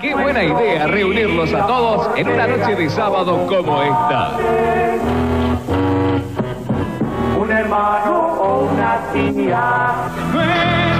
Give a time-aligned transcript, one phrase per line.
[0.00, 4.36] Qué buena idea reunirlos a todos en una noche de sábado como esta.
[7.40, 10.97] Un hermano o una tía.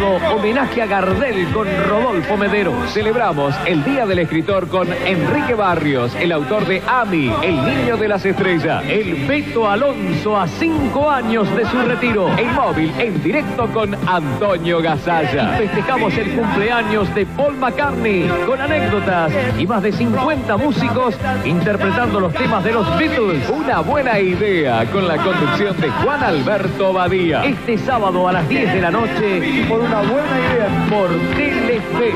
[0.00, 2.72] Homenaje a Gardel con Rodolfo Medero.
[2.88, 8.08] Celebramos el Día del Escritor con Enrique Barrios, el autor de Ami, El Niño de
[8.08, 8.82] las Estrellas.
[8.88, 12.30] El Beto Alonso a cinco años de su retiro.
[12.38, 15.58] El móvil en directo con Antonio Gasalla.
[15.58, 22.32] Festejamos el cumpleaños de Paul McCartney con anécdotas y más de 50 músicos interpretando los
[22.32, 23.46] temas de los Beatles.
[23.50, 27.44] Una buena idea con la conducción de Juan Alberto Badía.
[27.44, 32.12] Este sábado a las 10 de la noche una buena idea por Telefe.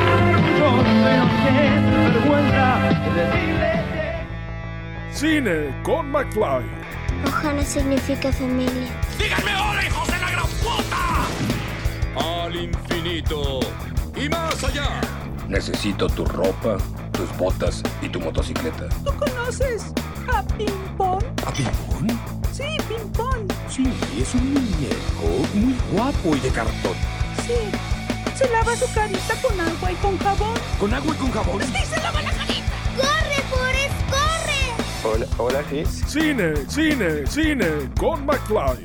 [0.59, 0.69] Yo
[1.43, 1.57] sé,
[2.13, 2.67] vergüenza
[3.15, 3.25] de
[5.13, 6.65] Cine con McFly.
[7.27, 8.89] Ohana significa familia.
[9.19, 12.45] ¡Díganme hola, hijos de la gran puta!
[12.45, 13.61] Al infinito
[14.15, 15.01] y más allá.
[15.49, 16.77] Necesito tu ropa,
[17.13, 18.89] tus botas y tu motocicleta.
[19.05, 19.93] ¿Tú conoces
[20.33, 21.23] a Ping Pong?
[21.47, 22.09] ¿A Pimpón?
[22.53, 23.51] Sí, Ping Pong.
[23.69, 23.85] Sí,
[24.21, 26.97] es un muñeco muy guapo y de cartón.
[27.45, 27.55] Sí.
[28.37, 30.55] Se lava su carita con agua y con jabón.
[30.79, 31.63] ¿Con agua y con jabón?
[31.63, 32.73] Sí, se lava la carita.
[32.97, 35.15] ¡Corre, Forrest, corre!
[35.15, 35.85] Hola, hola, sí.
[36.07, 37.67] Cine, cine, cine
[37.99, 38.83] con McFly.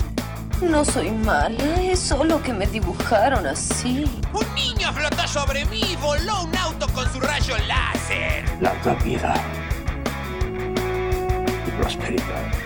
[0.61, 4.05] No soy mala, es solo que me dibujaron así.
[4.31, 8.45] Un niño flotó sobre mí y voló un auto con su rayo láser.
[8.61, 9.33] Larga vida
[11.67, 12.60] y prosperidad.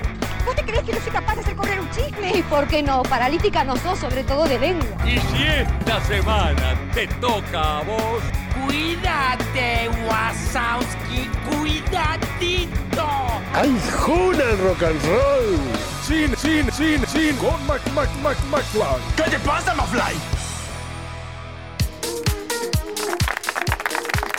[0.55, 2.31] ¿Vos te crees que no soy capaz de hacer correr un chisme?
[2.33, 3.03] ¿Y por qué no?
[3.03, 4.87] Paralítica no sos, sobre todo de lengua.
[5.05, 8.23] Y si esta semana te toca a vos,
[8.63, 13.05] Cuídate, Wasowski, cuidadito.
[13.53, 15.59] ¡Ay, Juna el rock and roll!
[16.03, 19.01] Cine, cine, cine, cine con Mac, Mac, Mac, McFly.
[19.17, 20.15] ¿Qué te pasa, Mafly?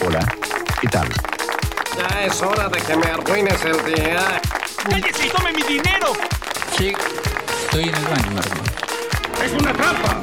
[0.06, 0.26] Hola,
[0.80, 1.08] ¿qué tal?
[1.98, 4.40] Ya es hora de que me arruines el día.
[4.88, 6.12] ¡Cállese y tome mi dinero!
[6.78, 6.92] Sí,
[7.64, 8.62] estoy en el baño, hermano.
[9.44, 10.22] ¡Es una trampa!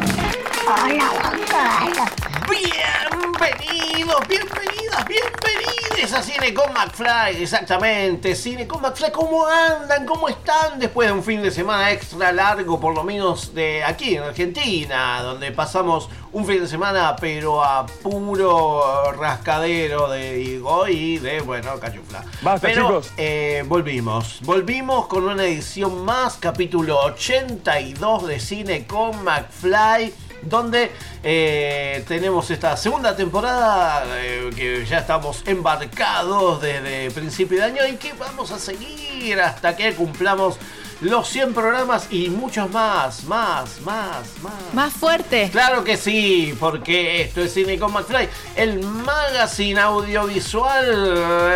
[0.66, 10.06] Hola, Juan Bienvenidos, bienvenidas, bienvenidos a Cine con McFly, exactamente, Cine con McFly, ¿cómo andan?
[10.06, 14.16] ¿Cómo están después de un fin de semana extra largo, por lo menos de aquí
[14.16, 21.20] en Argentina, donde pasamos un fin de semana pero a puro rascadero de digo y
[21.20, 22.24] de, bueno, cachufla.
[22.42, 23.12] Basta, pero, chicos.
[23.18, 30.14] eh, volvimos, volvimos con una edición más, capítulo 82 de Cine con McFly
[30.46, 30.92] donde
[31.24, 37.96] eh, tenemos esta segunda temporada eh, que ya estamos embarcados desde principio de año y
[37.98, 40.58] que vamos a seguir hasta que cumplamos
[41.04, 44.74] los 100 programas y muchos más, más, más, más.
[44.74, 45.50] Más fuerte.
[45.52, 50.86] Claro que sí, porque esto es Cine con McFly, el magazine audiovisual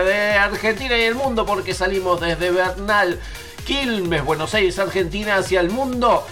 [0.06, 3.19] de Argentina y el mundo, porque salimos desde Bernal,
[3.66, 6.25] Quilmes, Buenos Aires, Argentina, hacia el mundo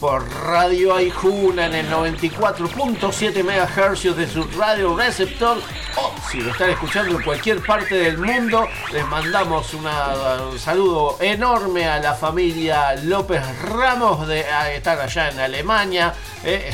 [0.00, 5.58] por Radio Aijuna en el 94.7 MHz de su radio receptor
[5.96, 11.86] o si lo están escuchando en cualquier parte del mundo les mandamos un saludo enorme
[11.86, 16.14] a la familia López Ramos de ah, están allá en Alemania
[16.44, 16.72] eh,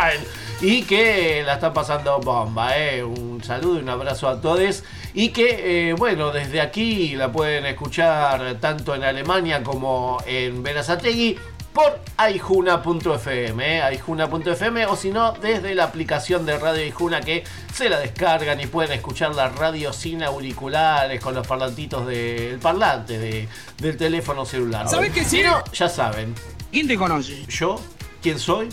[0.60, 3.02] y que la están pasando bomba eh.
[3.02, 4.82] un saludo y un abrazo a todos
[5.14, 11.38] y que eh, bueno desde aquí la pueden escuchar tanto en Alemania como en Berazategui
[11.74, 17.88] por aijuna.fm, eh, aijuna.fm o si no desde la aplicación de Radio Aijuna que se
[17.88, 23.48] la descargan y pueden escuchar la radio sin auriculares con los parlantitos del parlante de-
[23.78, 24.88] del teléfono celular.
[24.88, 25.42] ¿Sabe qué Si sí?
[25.42, 26.34] no, ya saben.
[26.70, 27.44] ¿Quién te conoce?
[27.48, 27.80] ¿Yo?
[28.22, 28.68] ¿Quién soy?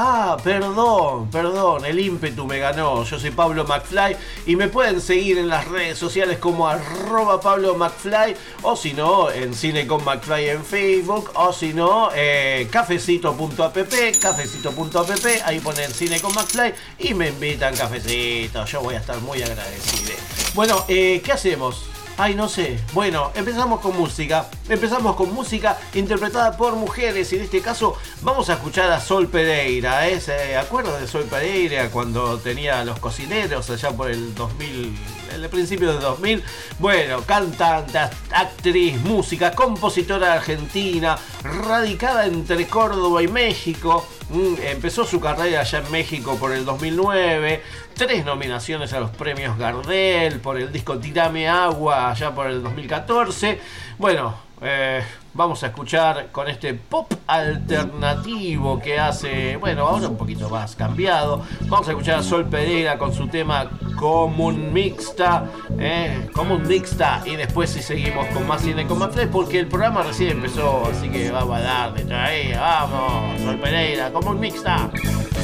[0.00, 3.02] Ah, perdón, perdón, el ímpetu me ganó.
[3.02, 4.16] Yo soy Pablo McFly
[4.46, 9.28] y me pueden seguir en las redes sociales como arroba Pablo McFly o si no,
[9.28, 13.76] en Cine con McFly en Facebook o si no, eh, cafecito.app,
[14.22, 18.64] cafecito.app, ahí ponen Cine con McFly y me invitan cafecito.
[18.66, 20.12] Yo voy a estar muy agradecido.
[20.54, 21.97] Bueno, eh, ¿qué hacemos?
[22.20, 22.80] Ay, no sé.
[22.94, 24.46] Bueno, empezamos con música.
[24.68, 27.32] Empezamos con música interpretada por mujeres.
[27.32, 30.08] Y en este caso vamos a escuchar a Sol Pereira.
[30.08, 30.20] ¿eh?
[30.20, 34.98] ¿Se acuerdan de Sol Pereira cuando tenía los cocineros allá por el 2000?
[35.32, 36.42] El principio de 2000.
[36.80, 38.00] Bueno, cantante,
[38.32, 44.04] actriz, música, compositora argentina, radicada entre Córdoba y México.
[44.30, 47.62] Mm, Empezó su carrera allá en México por el 2009.
[47.98, 53.60] Tres nominaciones a los premios Gardel por el disco Tirame Agua allá por el 2014.
[53.98, 55.02] Bueno, eh,
[55.34, 61.42] vamos a escuchar con este pop alternativo que hace, bueno, ahora un poquito más cambiado.
[61.68, 65.46] Vamos a escuchar a Sol Pereira con su tema Común Mixta,
[65.78, 70.02] eh, Común Mixta, y después si seguimos con más cine con más porque el programa
[70.02, 74.90] recién empezó, así que vamos a dar de ahí, vamos, Sol Pereira, Común Mixta.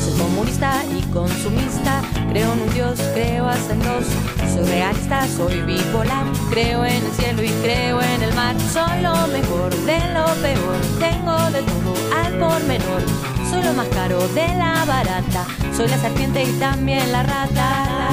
[0.05, 4.05] Soy comunista y consumista, creo en un Dios, creo hasta en dos.
[4.53, 8.55] Soy realista, soy bipolar, creo en el cielo y creo en el mar.
[8.61, 13.03] Soy lo mejor de lo peor, tengo de todo al por menor.
[13.51, 18.11] Soy lo más caro de la barata, soy la serpiente y también la rata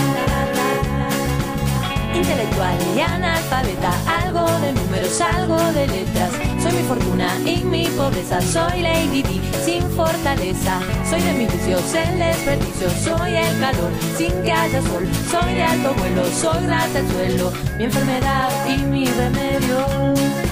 [2.14, 3.92] intelectual y analfabeta,
[4.24, 6.30] algo de números, algo de letras.
[6.62, 10.80] Soy mi fortuna y mi pobreza, soy Lady D sin fortaleza.
[11.10, 15.08] Soy de mis vicios el desperdicio, soy el calor sin que haya sol.
[15.30, 20.51] Soy de alto vuelo, soy rata al suelo, mi enfermedad y mi remedio.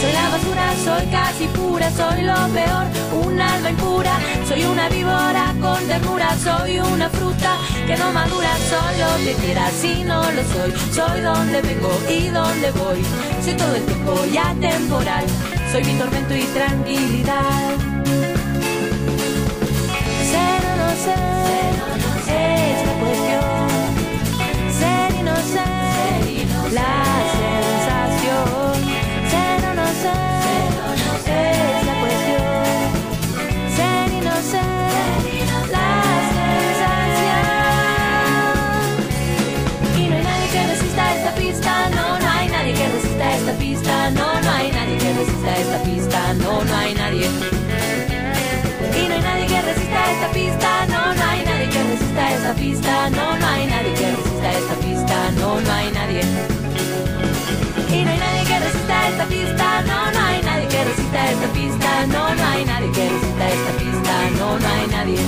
[0.00, 2.86] Soy la basura, soy casi pura, soy lo peor,
[3.26, 4.33] un alma impura.
[4.54, 7.58] Soy una víbora con ternura, soy una fruta
[7.88, 8.50] que no madura.
[8.70, 10.72] Soy lo que quiera, si no lo soy.
[10.92, 13.02] Soy donde vengo y donde voy.
[13.42, 15.24] Soy todo el tiempo y atemporal.
[15.72, 17.72] Soy mi tormento y tranquilidad.
[21.04, 21.24] ser,
[22.28, 23.42] es la cuestión.
[24.78, 27.13] Ser y no ser, la
[52.72, 56.22] no, no hay nadie que resista esta pista, no, no hay nadie.
[57.90, 61.48] Y no hay nadie que resista esta pista, no, no hay nadie que resista esta
[61.52, 65.20] pista, no, no hay nadie que resista esta pista, no, no hay nadie.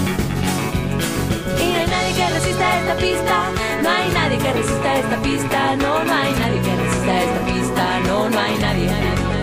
[1.60, 3.50] Y no hay nadie que resista esta pista,
[3.82, 8.00] no hay nadie que resista esta pista, no, no hay nadie que resista esta pista,
[8.06, 9.35] no, no hay nadie.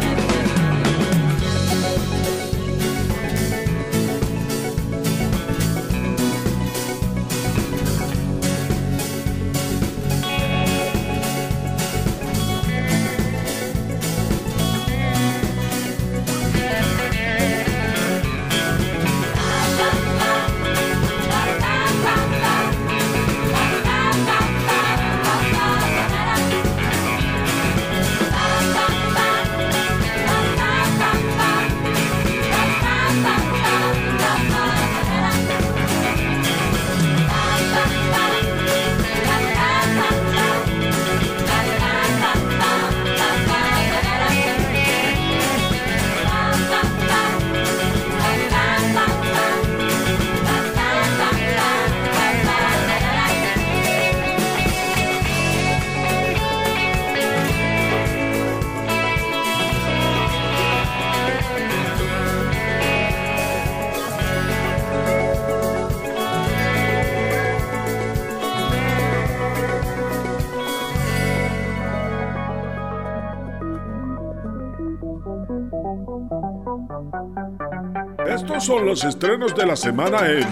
[78.64, 80.48] Son los estrenos de la semana en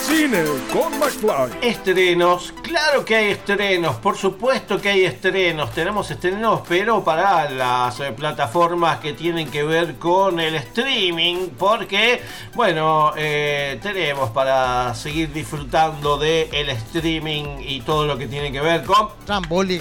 [0.00, 0.42] Cine
[0.72, 1.58] con McFly.
[1.62, 5.70] Estrenos, claro que hay estrenos, por supuesto que hay estrenos.
[5.70, 12.20] Tenemos estrenos, pero para las eh, plataformas que tienen que ver con el streaming, porque,
[12.54, 18.60] bueno, eh, tenemos para seguir disfrutando del el streaming y todo lo que tiene que
[18.60, 19.10] ver con.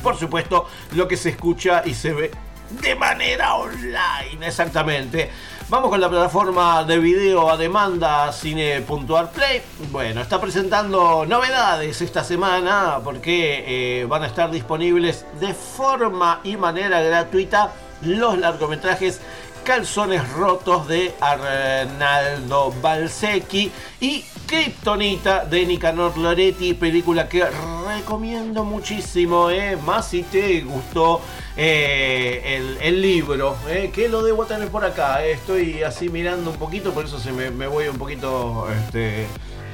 [0.04, 2.32] Por supuesto, lo que se escucha y se ve
[2.80, 5.32] de manera online, exactamente.
[5.72, 9.62] Vamos con la plataforma de video a demanda Cine.arplay.
[9.90, 16.58] Bueno, está presentando novedades esta semana porque eh, van a estar disponibles de forma y
[16.58, 19.22] manera gratuita los largometrajes
[19.64, 27.42] Calzones Rotos de Arnaldo Balsecchi y Kryptonita de Nicanor Loretti, película que
[27.88, 31.22] recomiendo muchísimo, eh, más si te gustó
[31.56, 36.92] eh, el, libro, eh, que lo debo tener por acá, estoy así mirando un poquito,
[36.92, 39.26] por eso se me, voy un poquito este,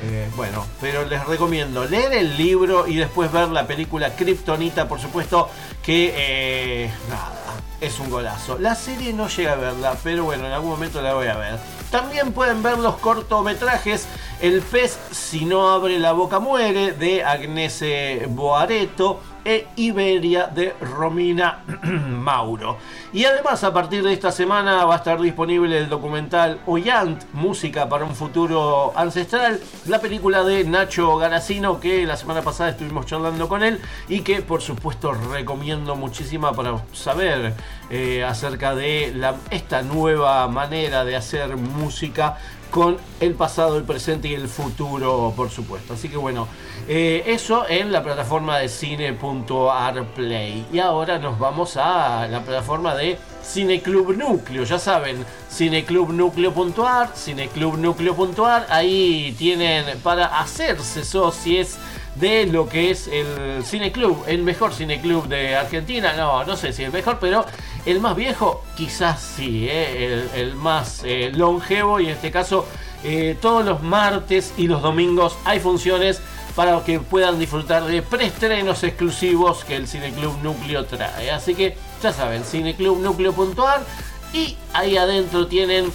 [0.04, 5.00] Eh, bueno, pero les recomiendo leer el libro y después ver la película Kryptonita, por
[5.00, 5.50] supuesto,
[5.82, 7.34] que nada,
[7.82, 8.60] es un golazo.
[8.60, 11.77] La serie no llega a verla, pero bueno, en algún momento la voy a ver.
[11.92, 14.08] También pueden ver los cortometrajes
[14.42, 21.64] El pez si no abre la boca muere de Agnese Boareto e Iberia de Romina
[22.10, 22.78] Mauro.
[23.14, 27.88] Y además a partir de esta semana va a estar disponible el documental Oyant, Música
[27.88, 33.48] para un futuro ancestral, la película de Nacho Garacino que la semana pasada estuvimos charlando
[33.48, 37.54] con él y que por supuesto recomiendo muchísima para saber
[37.90, 39.16] eh, acerca de
[39.50, 42.38] esta nueva manera de hacer música
[42.72, 45.94] con el pasado, el presente y el futuro, por supuesto.
[45.94, 46.48] Así que bueno,
[46.88, 50.66] eh, eso en la plataforma de cine.arplay.
[50.72, 54.64] Y ahora nos vamos a la plataforma de Cineclub Núcleo.
[54.64, 58.68] Ya saben, cineclubnucleo.ar, cineclubnucleo.ar.
[58.70, 61.78] Ahí tienen para hacerse socios
[62.20, 66.14] de lo que es el cineclub, el mejor cineclub de Argentina.
[66.14, 67.46] No, no sé si el mejor, pero
[67.86, 72.00] el más viejo, quizás sí, eh, el, más eh, longevo.
[72.00, 72.66] Y en este caso,
[73.04, 76.22] eh, todos los martes y los domingos hay funciones
[76.56, 81.30] para que puedan disfrutar de preestrenos exclusivos que el Cineclub Núcleo trae.
[81.30, 83.86] Así que ya saben, cineclubnucleo.ar
[84.34, 85.92] y ahí adentro tienen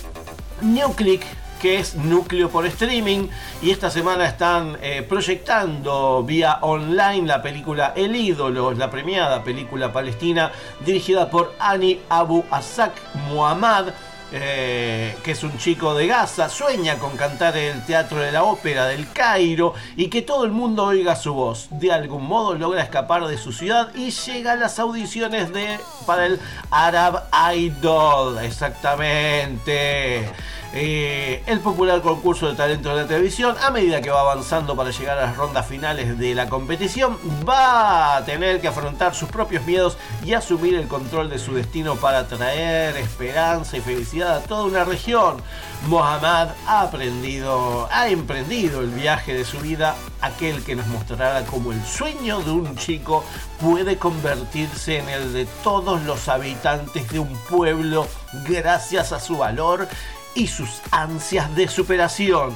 [0.61, 1.23] NewClick
[1.63, 3.29] que es núcleo por streaming
[3.63, 9.93] y esta semana están eh, proyectando vía online la película El ídolo, la premiada película
[9.93, 10.51] palestina
[10.85, 12.93] dirigida por Ani Abu Asak
[13.29, 13.91] Muhammad.
[14.35, 18.45] Eh, que es un chico de Gaza, sueña con cantar en el Teatro de la
[18.45, 21.69] Ópera del Cairo y que todo el mundo oiga su voz.
[21.71, 26.25] De algún modo logra escapar de su ciudad y llega a las audiciones de, para
[26.25, 26.41] el
[26.71, 28.39] Arab Idol.
[28.39, 30.31] Exactamente.
[30.75, 34.91] Eh, el popular concurso de talento de la televisión, a medida que va avanzando para
[34.91, 39.67] llegar a las rondas finales de la competición, va a tener que afrontar sus propios
[39.67, 44.65] miedos y asumir el control de su destino para traer esperanza y felicidad a toda
[44.65, 45.43] una región.
[45.89, 51.73] Mohammad ha aprendido, ha emprendido el viaje de su vida, aquel que nos mostrará cómo
[51.73, 53.25] el sueño de un chico
[53.61, 58.07] puede convertirse en el de todos los habitantes de un pueblo
[58.47, 59.87] gracias a su valor
[60.35, 62.55] y sus ansias de superación.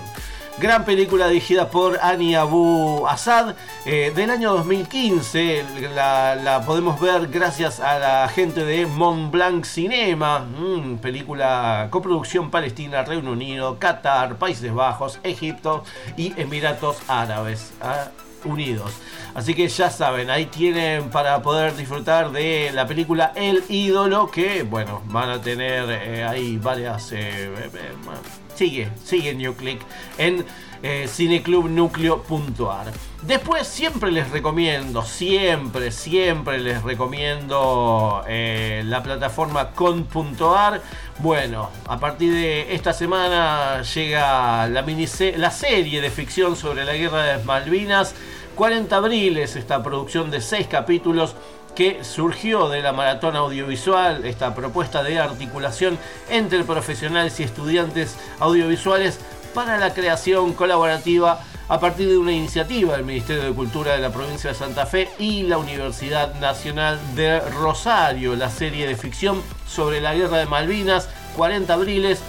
[0.58, 3.54] Gran película dirigida por Ani Abu Assad
[3.84, 5.64] eh, del año 2015.
[5.94, 10.38] La, podemos ver gracias a la gente de Mont Blanc Cinema.
[10.38, 15.84] Mm, película coproducción palestina, Reino Unido, Qatar, Países Bajos, Egipto
[16.16, 17.74] y Emiratos Árabes.
[17.82, 18.08] Ah,
[18.46, 18.92] Unidos.
[19.34, 24.62] Así que ya saben, ahí tienen para poder disfrutar de la película El ídolo, que
[24.62, 27.12] bueno, van a tener eh, ahí varias...
[27.12, 27.70] Eh, eh,
[28.54, 29.80] sigue, sigue NewClick
[30.16, 30.44] en
[30.82, 32.92] cineclubnucleo.ar.
[33.22, 40.82] Después siempre les recomiendo, siempre, siempre les recomiendo la plataforma con.ar.
[41.18, 44.84] Bueno, a partir de esta semana llega la,
[45.36, 48.14] la serie de ficción sobre la guerra de Malvinas.
[48.54, 51.36] 40 abriles, esta producción de 6 capítulos
[51.76, 55.98] que surgió de la maratón audiovisual, esta propuesta de articulación
[56.30, 59.20] entre profesionales y estudiantes audiovisuales
[59.56, 64.10] para la creación colaborativa a partir de una iniciativa del Ministerio de Cultura de la
[64.10, 70.02] provincia de Santa Fe y la Universidad Nacional de Rosario, la serie de ficción sobre
[70.02, 72.20] la guerra de Malvinas, 40 abriles,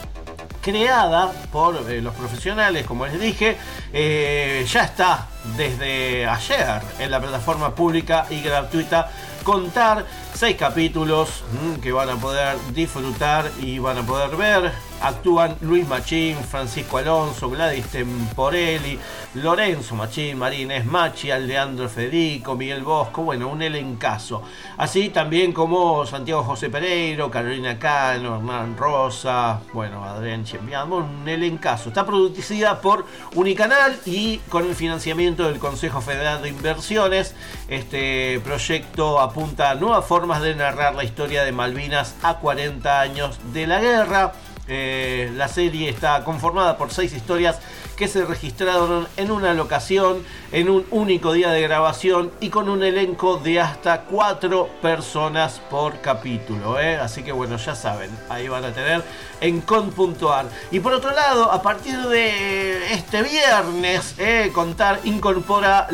[0.62, 3.57] creada por eh, los profesionales, como les dije,
[3.91, 9.12] eh, ya está desde ayer en la plataforma pública y gratuita
[9.43, 10.05] contar
[10.38, 15.88] seis capítulos mm, que van a poder disfrutar y van a poder ver Actúan Luis
[15.88, 19.00] Machín, Francisco Alonso, Gladys Temporelli,
[19.36, 24.41] Lorenzo Machín, Marínez Machi, Leandro Federico, Miguel Bosco, bueno, un elencazo.
[24.77, 31.89] Así también como Santiago José Pereiro, Carolina Cano, Hernán Rosa, bueno, Adrián Chembiano, un elencazo.
[31.89, 37.36] Está producida por Unicanal y con el financiamiento del Consejo Federal de Inversiones.
[37.67, 43.39] Este proyecto apunta a nuevas formas de narrar la historia de Malvinas a 40 años
[43.53, 44.34] de la guerra.
[44.67, 47.60] Eh, la serie está conformada por seis historias
[47.96, 52.84] que se registraron en una locación, en un único día de grabación y con un
[52.84, 56.77] elenco de hasta cuatro personas por capítulo.
[56.79, 56.98] ¿eh?
[56.98, 59.01] Así que bueno, ya saben, ahí van a tener
[59.39, 60.48] en con.ar.
[60.69, 64.51] Y por otro lado, a partir de este viernes, ¿eh?
[64.53, 65.88] Contar incorpora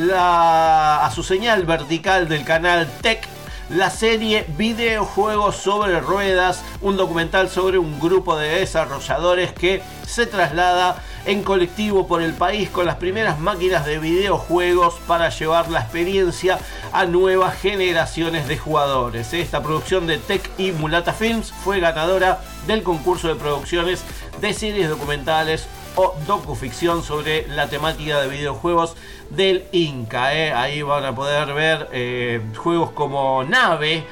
[1.05, 3.27] a su señal vertical del canal Tech
[3.69, 11.01] la serie Videojuegos sobre Ruedas, un documental sobre un grupo de desarrolladores que se traslada
[11.25, 16.59] en colectivo por el país con las primeras máquinas de videojuegos para llevar la experiencia
[16.91, 19.33] a nuevas generaciones de jugadores.
[19.33, 24.03] Esta producción de Tech y Mulata Films fue ganadora del concurso de producciones
[24.41, 28.95] de series documentales o docuficción sobre la temática de videojuegos
[29.29, 30.35] del Inca.
[30.35, 30.51] ¿eh?
[30.51, 34.03] Ahí van a poder ver eh, juegos como Nave,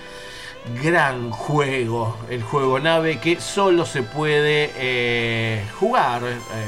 [0.81, 6.21] gran juego, el juego Nave que solo se puede eh, jugar,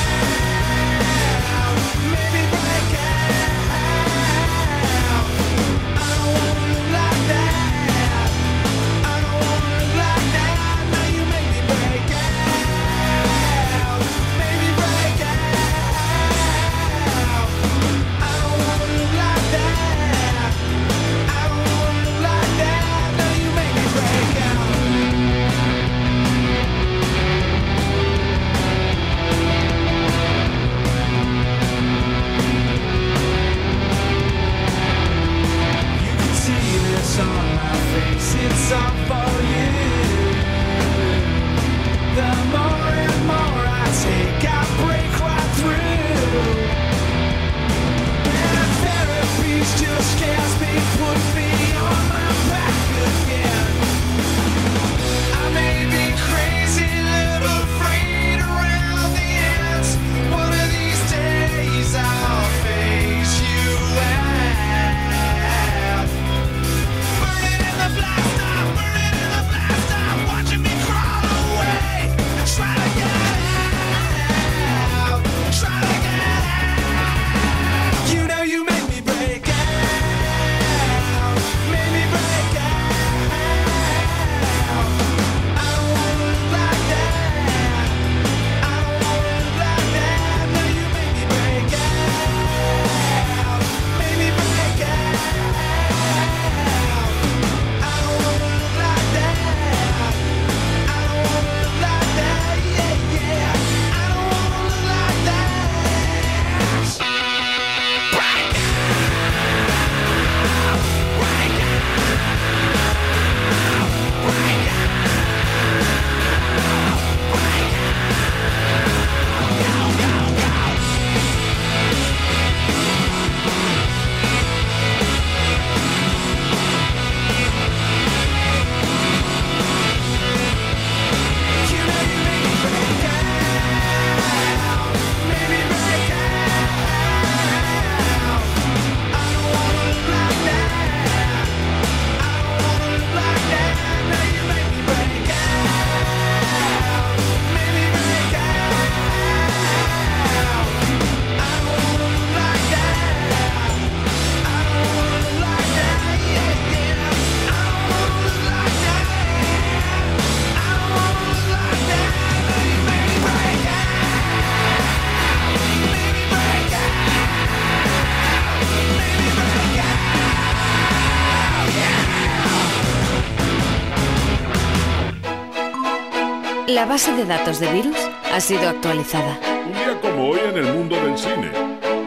[176.81, 177.95] La base de datos de virus
[178.33, 179.37] ha sido actualizada.
[179.67, 181.51] Un día como hoy en el mundo del cine.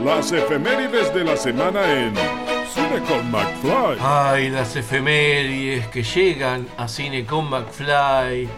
[0.05, 2.13] Las efemérides de la semana en
[2.75, 3.99] Cine con McFly.
[4.01, 8.49] Ay, las efemérides que llegan a Cine con McFly.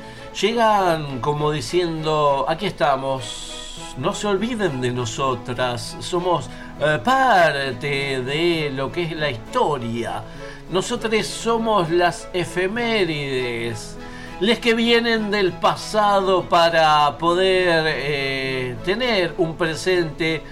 [0.40, 6.48] Llegan como diciendo, aquí estamos, no se olviden de nosotras, somos
[6.80, 10.22] eh, parte de lo que es la historia.
[10.70, 13.95] Nosotros somos las efemérides,
[14.40, 20.42] les que vienen del pasado para poder eh, tener un presente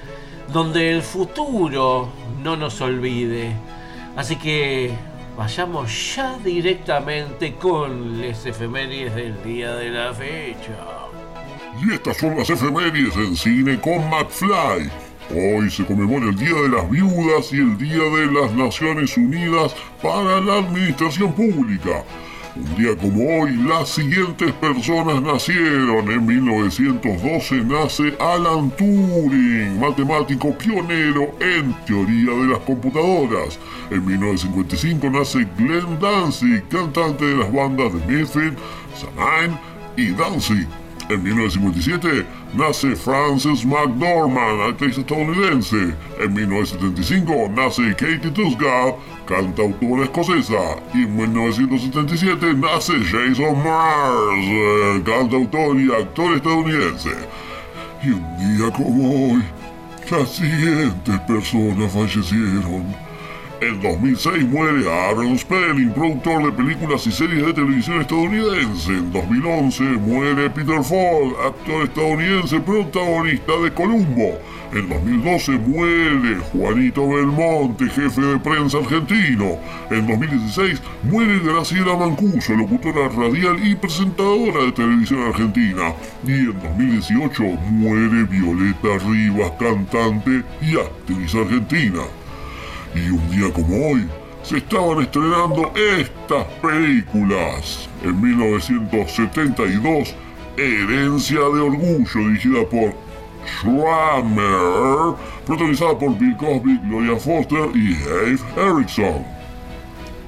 [0.52, 2.08] donde el futuro
[2.42, 3.52] no nos olvide.
[4.16, 4.90] Así que
[5.36, 10.78] vayamos ya directamente con las efemérides del día de la fecha.
[11.82, 14.90] Y estas son las efemérides en cine con McFly.
[15.30, 19.74] Hoy se conmemora el Día de las Viudas y el Día de las Naciones Unidas
[20.02, 22.04] para la Administración Pública.
[22.56, 26.08] Un día como hoy, las siguientes personas nacieron.
[26.08, 33.58] En 1912 nace Alan Turing, matemático pionero en teoría de las computadoras.
[33.90, 38.54] En 1955 nace Glenn Danzig, cantante de las bandas de Misfit,
[38.94, 39.58] Samhain
[39.96, 40.68] y Danzig.
[41.10, 45.92] En 1957 nace Frances McDormand, actriz estadounidense.
[46.20, 48.94] En 1975 nace Katie Tusgar,
[49.26, 50.76] cantautora escocesa.
[50.92, 57.10] Y en 1977 nace Jason Mars, eh, cantautor y actor estadounidense.
[58.02, 59.42] Y un día como hoy,
[60.10, 63.03] las siguientes personas fallecieron.
[63.60, 68.90] En 2006 muere Aaron Spelling, productor de películas y series de televisión estadounidense.
[68.92, 74.38] En 2011 muere Peter Falk, actor estadounidense protagonista de Columbo.
[74.72, 79.56] En 2012 muere Juanito Belmonte, jefe de prensa argentino.
[79.90, 85.94] En 2016 muere Graciela Mancuso, locutora radial y presentadora de televisión argentina.
[86.26, 92.02] Y en 2018 muere Violeta Rivas, cantante y actriz argentina.
[92.94, 94.08] Y un día como hoy
[94.42, 97.88] se estaban estrenando estas películas.
[98.02, 100.14] En 1972,
[100.56, 102.94] Herencia de Orgullo, dirigida por
[103.46, 109.24] Schramer, protagonizada por Bill Cosby, Gloria Foster y Dave Erickson.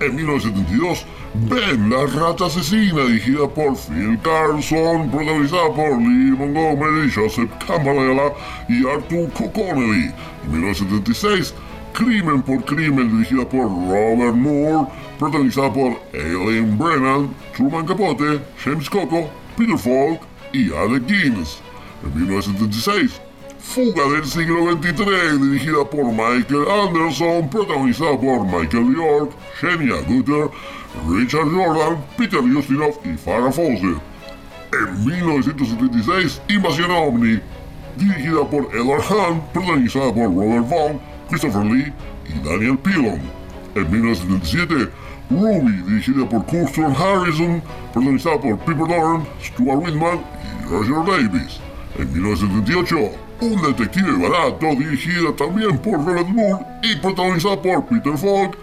[0.01, 7.51] En 1972, Ben, la rata asesina, dirigida por Phil Carlson, protagonizada por Lee Montgomery, Joseph
[7.67, 8.33] Camarella
[8.69, 10.11] y Arthur Connelly.
[10.45, 11.55] En 1976,
[11.97, 14.87] Crimen por Crimen, dirigida por Robert Moore,
[15.19, 20.21] protagonizada por Aileen Brennan, Truman Capote, James Coco, Peter Falk
[20.53, 21.59] y Alec Guinness.
[22.05, 23.19] En 1976,
[23.59, 30.51] Fuga del siglo XXIII, dirigida por Michael Anderson, protagonizada por Michael York, Shania Gutter,
[31.09, 33.97] Richard Jordan, Peter Ustinov y Farrah Fawcett.
[34.73, 37.41] En 1976, Invasión OVNI,
[37.97, 41.93] dirigida por Edward Hunt, protagonizada por Robert Vaughn, Christopher Lee
[42.29, 43.21] y Daniel Pilon.
[43.75, 44.91] En 1977,
[45.31, 47.63] Ruby, dirigida por Kirsten Harrison,
[47.93, 50.21] protagonizada por Piper Dorn, Stuart Whitman
[50.65, 51.61] y Roger Davis.
[51.99, 52.97] En 1978,
[53.41, 58.57] Un detective barato, dirigida también por Robert Moore y protagonizada por Peter Falk,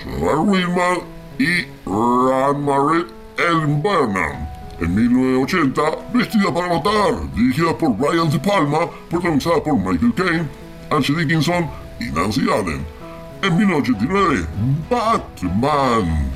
[0.00, 0.98] Stuart Whitman
[1.38, 3.06] y Ran Marie
[3.38, 4.48] Ellen Burnham.
[4.80, 5.82] En 1980,
[6.14, 10.48] Vestida para matar, dirigida por Brian De Palma, protagonizada por Michael Caine,
[10.90, 11.68] Angie Dickinson
[12.00, 12.84] y Nancy Allen.
[13.42, 14.46] En 1989,
[14.90, 16.30] Batman,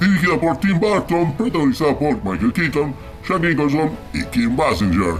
[0.00, 2.94] dirigida por Tim Burton, protagonizada por Michael Keaton,
[3.28, 5.16] Jack Nicholson y Kim Basinger.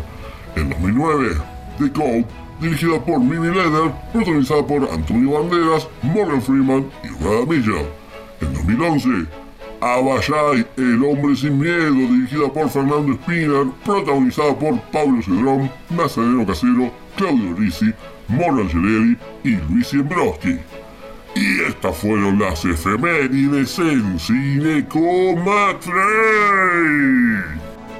[0.54, 1.36] En 2009,
[1.78, 2.26] The Code,
[2.60, 7.86] dirigida por Mimi Leder, protagonizada por Antonio Banderas, Morgan Freeman y Rada Mitchell.
[8.40, 9.26] En 2011,
[9.80, 16.90] Abayay, El hombre sin miedo, dirigida por Fernando Espina, protagonizada por Pablo Cedrón, Nazareno Casero,
[17.16, 17.92] Claudio Risi,
[18.28, 20.58] Mona Angelelli y Luis Siembroski.
[21.34, 26.86] Y estas fueron las efemérides en Cine con McFly.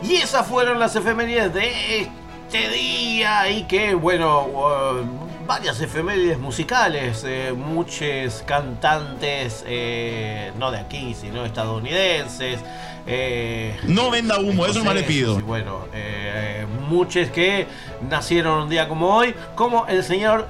[0.03, 7.25] Y esas fueron las efemérides de este día y que, bueno, uh, varias efemérides musicales,
[7.27, 12.59] eh, muchos cantantes, eh, no de aquí, sino estadounidenses.
[13.07, 15.39] eh, No venda humo, eso no le pido.
[15.41, 15.87] Bueno,
[16.89, 17.67] muchos que
[18.09, 20.49] nacieron un día como hoy, como el señor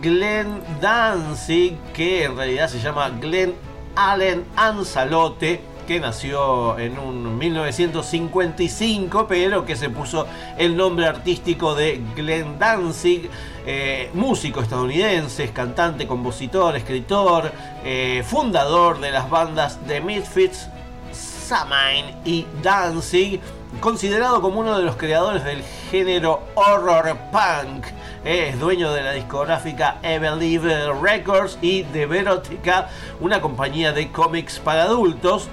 [0.00, 3.54] Glenn Danzig, que en realidad se llama Glenn
[3.94, 10.26] Allen Ansalote, que nació en un 1955, pero que se puso
[10.58, 13.28] el nombre artístico de Glenn Danzig,
[13.66, 17.52] eh, músico estadounidense, cantante, compositor, escritor,
[17.84, 20.68] eh, fundador de las bandas The Misfits,
[21.12, 23.40] Samhain y Danzig.
[23.80, 27.86] considerado como uno de los creadores del género horror punk.
[28.24, 34.84] Es dueño de la discográfica Evil Records y de Verotica, una compañía de cómics para
[34.84, 35.48] adultos.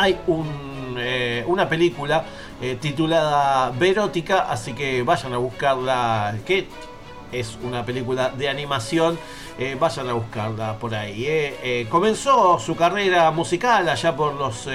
[0.00, 2.24] Hay un, eh, una película
[2.62, 6.66] eh, titulada Verótica, así que vayan a buscarla, que
[7.30, 9.18] es una película de animación,
[9.58, 11.84] eh, vayan a buscarla por ahí.
[11.90, 14.66] comenzó su carrera musical allá por los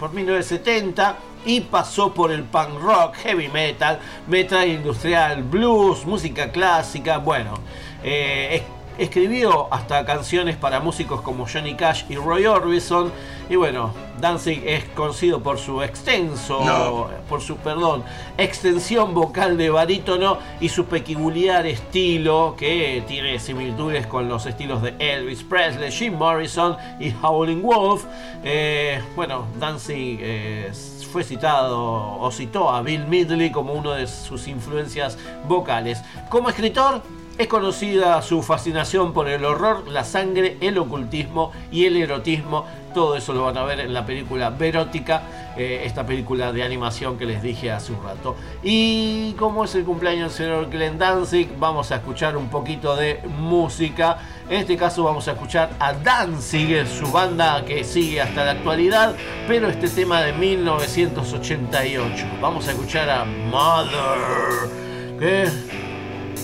[0.00, 7.18] por 1970 y pasó por el punk rock, heavy metal, metal industrial, blues, música clásica,
[7.18, 7.54] bueno,
[8.02, 8.62] es-
[8.98, 13.12] escribió hasta canciones para músicos como Johnny Cash y Roy Orbison
[13.50, 17.08] y bueno, Danzig es conocido por su extenso, No.
[17.28, 18.02] por su, perdón,
[18.38, 24.94] extensión vocal de barítono y su peculiar estilo que tiene similitudes con los estilos de
[24.98, 28.04] Elvis Presley, Jim Morrison y Howling Wolf.
[28.42, 30.72] Eh, bueno, Danzig eh,
[31.12, 36.02] fue citado o citó a Bill Midley como uno de sus influencias vocales.
[36.30, 37.02] Como escritor,
[37.36, 42.64] es conocida su fascinación por el horror, la sangre, el ocultismo y el erotismo.
[42.94, 45.22] Todo eso lo van a ver en la película Verótica,
[45.56, 48.36] eh, esta película de animación que les dije hace un rato.
[48.62, 53.20] Y como es el cumpleaños del señor Glenn Danzig, vamos a escuchar un poquito de
[53.26, 54.18] música.
[54.48, 59.16] En este caso vamos a escuchar a Danzig, su banda que sigue hasta la actualidad,
[59.48, 62.26] pero este tema de 1988.
[62.40, 64.70] Vamos a escuchar a Mother.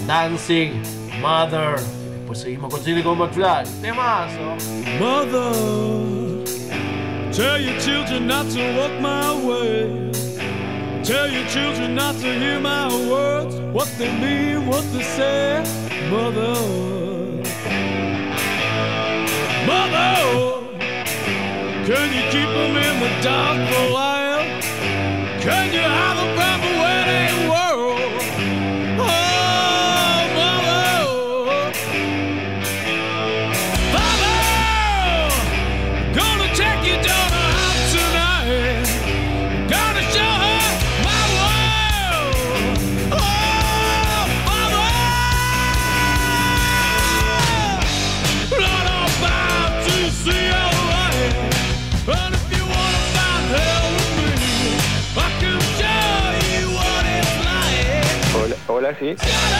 [0.06, 0.82] Dancing,
[1.20, 1.76] Mother.
[2.20, 3.64] Después seguimos con Silicon McFly.
[3.82, 4.56] Temazo.
[4.98, 6.44] Mother,
[7.32, 10.10] tell your children not to walk my way.
[11.02, 15.62] Tell your children not to hear my words, what they mean, what they say.
[16.10, 16.54] Mother,
[19.66, 20.60] Mother,
[21.86, 24.44] can you keep them in the dark for a while?
[25.40, 26.59] Can you hide them from
[58.90, 59.59] Hola,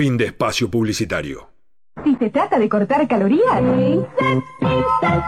[0.00, 1.50] Fin de espacio publicitario.
[2.02, 3.60] Si se trata de cortar calorías.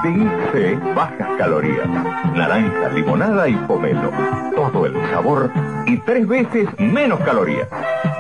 [0.03, 1.87] Dince bajas calorías.
[2.35, 4.11] Naranja, limonada y pomelo.
[4.57, 5.53] Todo el sabor
[5.87, 7.69] y tres veces menos calorías.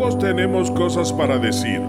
[0.00, 1.82] Todos tenemos cosas para decir.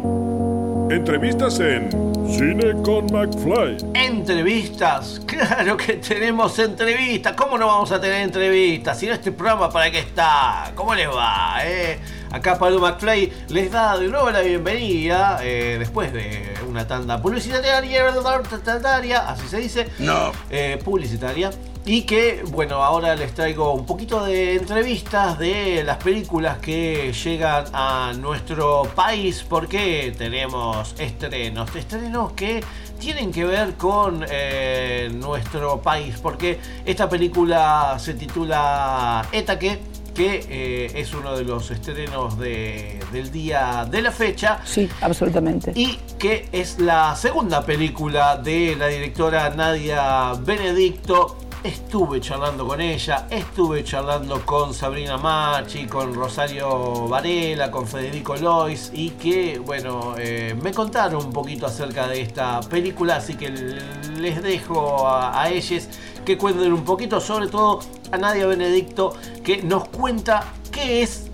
[0.89, 1.89] Entrevistas en
[2.27, 3.77] Cine con McFly.
[3.93, 7.33] Entrevistas, claro que tenemos entrevistas.
[7.37, 8.99] ¿Cómo no vamos a tener entrevistas?
[8.99, 10.73] Si no, este programa, ¿para qué está?
[10.75, 11.59] ¿Cómo les va?
[11.63, 11.99] eh?
[12.31, 19.29] Acá Pablo McFly les da de nuevo la bienvenida eh, después de una tanda publicitaria,
[19.29, 19.87] así se dice.
[19.99, 20.33] No.
[20.49, 21.49] Eh, publicitaria.
[21.83, 27.65] Y que, bueno, ahora les traigo un poquito de entrevistas de las películas que llegan
[27.73, 32.63] a nuestro país porque tenemos estrenos, estrenos que
[32.99, 39.79] tienen que ver con eh, nuestro país porque esta película se titula Etaque
[40.13, 44.59] que eh, es uno de los estrenos de- del día de la fecha.
[44.65, 45.71] Sí, absolutamente.
[45.73, 51.37] Y que es la segunda película de la directora Nadia Benedicto.
[51.63, 58.89] Estuve charlando con ella, estuve charlando con Sabrina Machi, con Rosario Varela, con Federico Lois
[58.95, 63.51] y que, bueno, eh, me contaron un poquito acerca de esta película, así que
[64.17, 65.87] les dejo a, ellos
[66.25, 67.81] que cuenten un poquito, sobre todo
[68.11, 71.29] a Nadia Benedicto, que nos cuenta qué es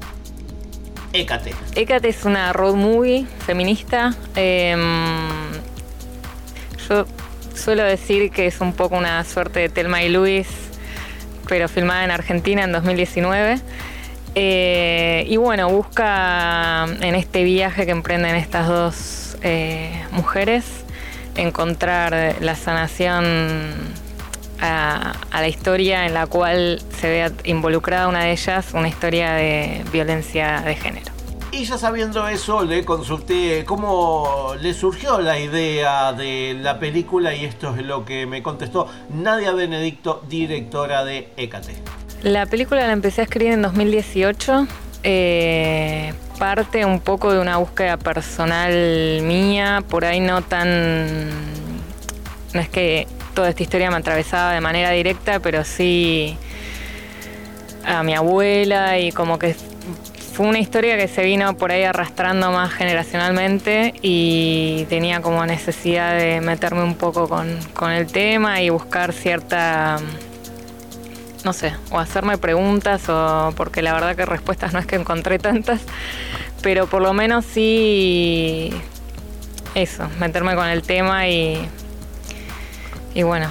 [1.14, 1.54] Écate.
[1.74, 4.14] Hécate es una road movie feminista.
[4.36, 5.54] Em,
[6.90, 7.06] yo
[7.58, 10.48] suelo decir que es un poco una suerte de Telma y Luis,
[11.48, 13.60] pero filmada en Argentina en 2019.
[14.36, 20.66] Eh, y bueno, busca en este viaje que emprenden estas dos eh, mujeres
[21.36, 23.26] encontrar la sanación
[24.60, 29.34] a, a la historia en la cual se ve involucrada una de ellas, una historia
[29.34, 31.17] de violencia de género.
[31.52, 37.46] Y ya sabiendo eso, le consulté cómo le surgió la idea de la película y
[37.46, 41.76] esto es lo que me contestó Nadia Benedicto, directora de Écate.
[42.22, 44.68] La película la empecé a escribir en 2018.
[45.04, 51.30] eh, parte un poco de una búsqueda personal mía, por ahí no tan...
[52.54, 56.38] No es que toda esta historia me atravesaba de manera directa, pero sí
[57.86, 59.56] a mi abuela y como que
[60.38, 66.16] fue una historia que se vino por ahí arrastrando más generacionalmente y tenía como necesidad
[66.16, 69.98] de meterme un poco con, con el tema y buscar cierta
[71.44, 75.40] no sé, o hacerme preguntas o porque la verdad que respuestas no es que encontré
[75.40, 75.82] tantas,
[76.62, 78.70] pero por lo menos sí
[79.74, 81.68] eso, meterme con el tema y
[83.16, 83.50] y bueno,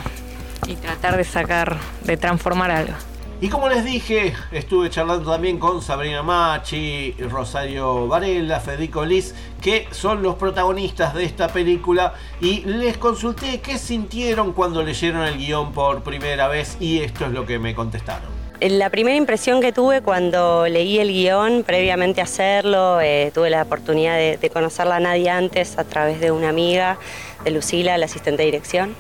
[0.69, 2.95] y tratar de sacar, de transformar algo.
[3.39, 9.87] Y como les dije, estuve charlando también con Sabrina Machi, Rosario Varela, Federico Liz, que
[9.91, 15.73] son los protagonistas de esta película, y les consulté qué sintieron cuando leyeron el guion
[15.73, 18.31] por primera vez, y esto es lo que me contestaron.
[18.59, 23.61] La primera impresión que tuve cuando leí el guion, previamente a hacerlo, eh, tuve la
[23.61, 26.97] oportunidad de, conocerla a nadie antes a través de una amiga,
[27.45, 28.95] de Lucila, la asistente de dirección,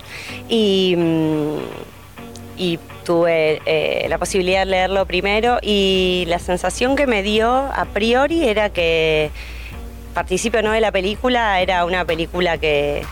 [0.51, 1.96] y, mm,
[2.57, 7.87] y tuve eh, la posibilidad de leerlo primero y la sensación que me dio a
[7.93, 9.31] priori era que
[10.15, 13.05] participe no de la película, era una película que,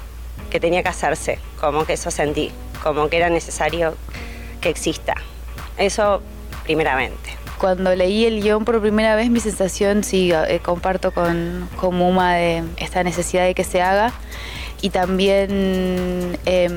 [0.50, 2.50] que tenía que hacerse, como que eso sentí,
[2.82, 3.94] como que era necesario
[4.60, 5.14] que exista.
[5.76, 6.22] Eso
[6.64, 7.30] primeramente.
[7.58, 12.34] Cuando leí el guion por primera vez, mi sensación, sí, eh, comparto con, con Muma
[12.34, 14.12] de esta necesidad de que se haga
[14.80, 16.68] y también eh,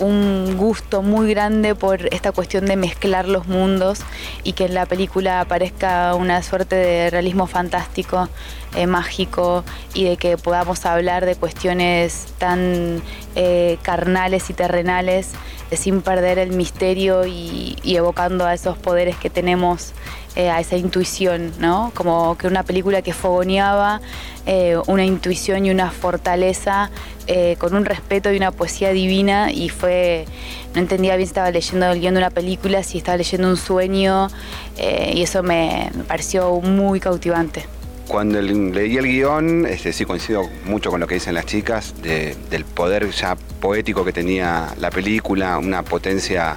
[0.00, 4.00] un gusto muy grande por esta cuestión de mezclar los mundos
[4.42, 8.28] y que en la película aparezca una suerte de realismo fantástico,
[8.74, 13.02] eh, mágico y de que podamos hablar de cuestiones tan
[13.36, 15.32] eh, carnales y terrenales
[15.70, 19.92] eh, sin perder el misterio y, y, evocando a esos poderes que tenemos,
[20.36, 21.90] eh, a esa intuición, ¿no?
[21.94, 24.00] Como que una película que fogoneaba
[24.46, 26.90] eh, una intuición y una fortaleza
[27.26, 30.26] eh, con un respeto y una poesía divina y fue,
[30.72, 33.56] no entendía bien si estaba leyendo el guion de una película, si estaba leyendo un
[33.56, 34.28] sueño
[34.78, 37.66] y eso me, pareció muy cautivante
[38.06, 42.36] cuando leí el guion, este, sí coincido mucho con lo que dicen las chicas, de,
[42.50, 46.56] del poder ya poético que tenía la película, una potencia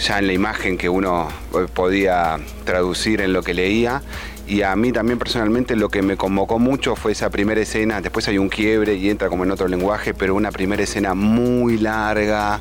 [0.00, 1.28] ya en la imagen que uno
[1.74, 4.02] podía traducir en lo que leía.
[4.46, 8.26] Y a mí también personalmente lo que me convocó mucho fue esa primera escena, después
[8.26, 12.60] hay un quiebre y entra como en otro lenguaje, pero una primera escena muy larga,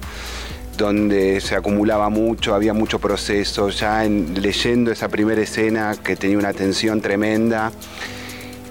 [0.77, 6.37] donde se acumulaba mucho, había mucho proceso, ya en, leyendo esa primera escena que tenía
[6.37, 7.71] una tensión tremenda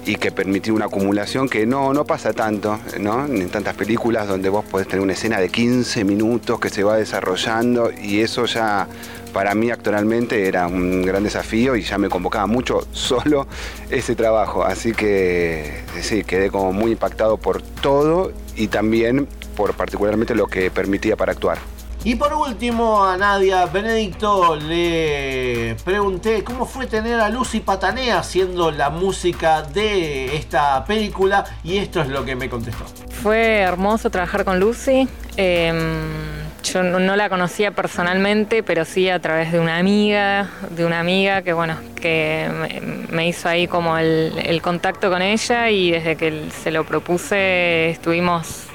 [0.08, 3.26] y que permitía una acumulación que no, no pasa tanto, ¿no?
[3.26, 6.96] En tantas películas donde vos podés tener una escena de 15 minutos que se va
[6.96, 8.88] desarrollando y eso ya
[9.34, 13.46] para mí actualmente era un gran desafío y ya me convocaba mucho solo
[13.90, 14.64] ese trabajo.
[14.64, 19.28] Así que sí, quedé como muy impactado por todo y también
[19.58, 21.58] por particularmente lo que permitía para actuar.
[22.08, 28.70] Y por último, a Nadia Benedicto le pregunté cómo fue tener a Lucy Patanea haciendo
[28.70, 32.86] la música de esta película y esto es lo que me contestó.
[33.22, 35.06] Fue hermoso trabajar con Lucy.
[35.36, 35.70] Eh,
[36.64, 41.42] yo no la conocía personalmente, pero sí a través de una amiga, de una amiga
[41.42, 42.48] que bueno, que
[43.10, 48.67] me hizo ahí como el contacto con ella y desde que se lo propuse estuvimos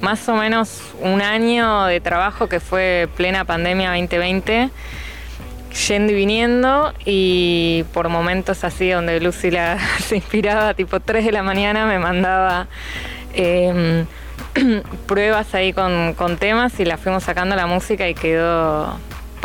[0.00, 4.70] más o menos un año de trabajo que fue plena pandemia 2020,
[5.88, 11.32] yendo y viniendo y por momentos así donde Lucy la, se inspiraba, tipo 3 de
[11.32, 12.68] la mañana me mandaba
[13.34, 14.04] eh,
[15.06, 18.98] pruebas ahí con, con temas y la fuimos sacando la música y quedó,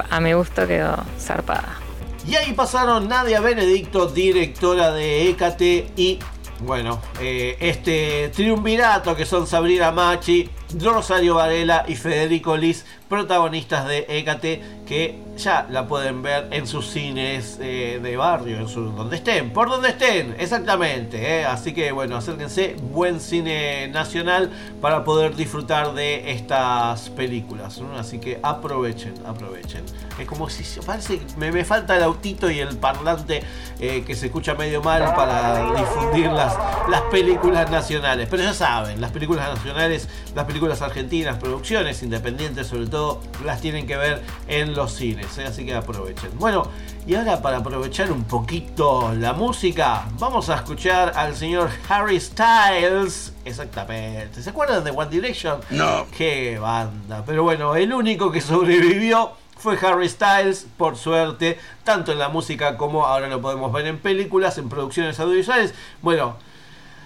[0.10, 1.80] a mi gusto quedó zarpada.
[2.28, 6.20] Y ahí pasaron Nadia Benedicto, directora de Écate y
[6.64, 10.50] bueno, eh, este triunvirato que son Sabrina Machi,
[10.80, 16.90] Rosario Varela y Federico Liz, protagonistas de Écate, que ya la pueden ver en sus
[16.90, 21.40] cines eh, de barrio, en su, donde estén, por donde estén, exactamente.
[21.40, 21.46] Eh.
[21.46, 27.82] Así que bueno, acérquense, buen cine nacional para poder disfrutar de estas películas.
[27.98, 29.84] Así que aprovechen, aprovechen.
[30.20, 33.44] Es como si parece que me, me falta el autito y el parlante
[33.80, 36.56] eh, que se escucha medio mal para difundir las,
[36.90, 38.28] las películas nacionales.
[38.30, 43.88] Pero ya saben, las películas nacionales, las películas argentinas, producciones independientes sobre todo, las tienen
[43.88, 45.31] que ver en los cines.
[45.38, 45.46] ¿Eh?
[45.46, 46.32] Así que aprovechen.
[46.38, 46.68] Bueno,
[47.06, 53.34] y ahora para aprovechar un poquito la música, vamos a escuchar al señor Harry Styles.
[53.46, 54.42] Exactamente.
[54.42, 55.60] ¿Se acuerdan de One Direction?
[55.70, 56.06] No.
[56.16, 57.24] Qué banda.
[57.26, 62.78] Pero bueno, el único que sobrevivió fue Harry Styles, por suerte, tanto en la música
[62.78, 65.74] como ahora lo podemos ver en películas, en producciones audiovisuales.
[66.02, 66.36] Bueno,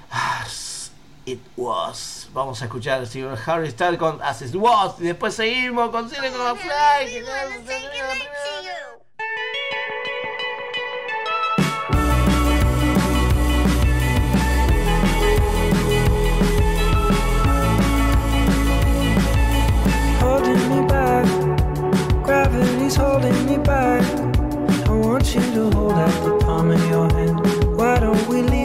[0.09, 0.91] As
[1.25, 2.14] It Was.
[2.35, 6.57] Vamos a escuchar al señor Harry Styles con As It y después seguimos con Silicon
[6.57, 7.13] Fly.
[7.13, 7.29] que no-.
[22.25, 24.03] Gravity's holding me back.
[24.85, 27.77] I want you to hold out the palm of your hand.
[27.77, 28.64] Why don't we leave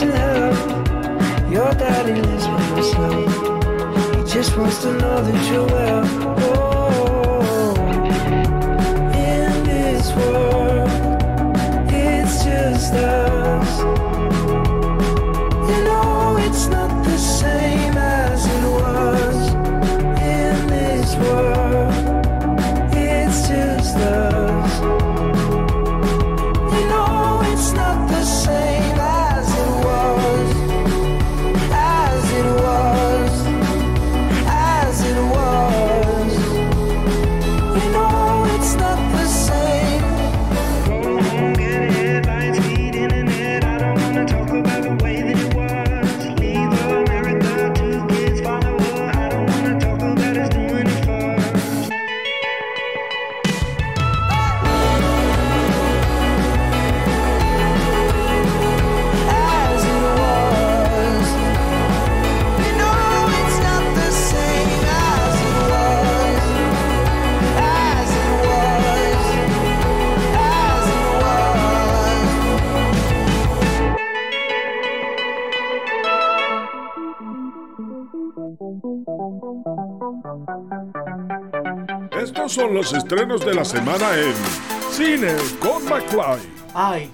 [0.00, 0.56] To help.
[1.50, 3.32] Your daddy lives by himself.
[4.14, 6.04] He just wants to know that you're well.
[6.38, 7.74] Oh,
[9.14, 10.65] in this world,
[82.76, 84.34] los estrenos de la semana en
[84.92, 86.42] Cine con McFly.
[86.74, 87.10] Ay,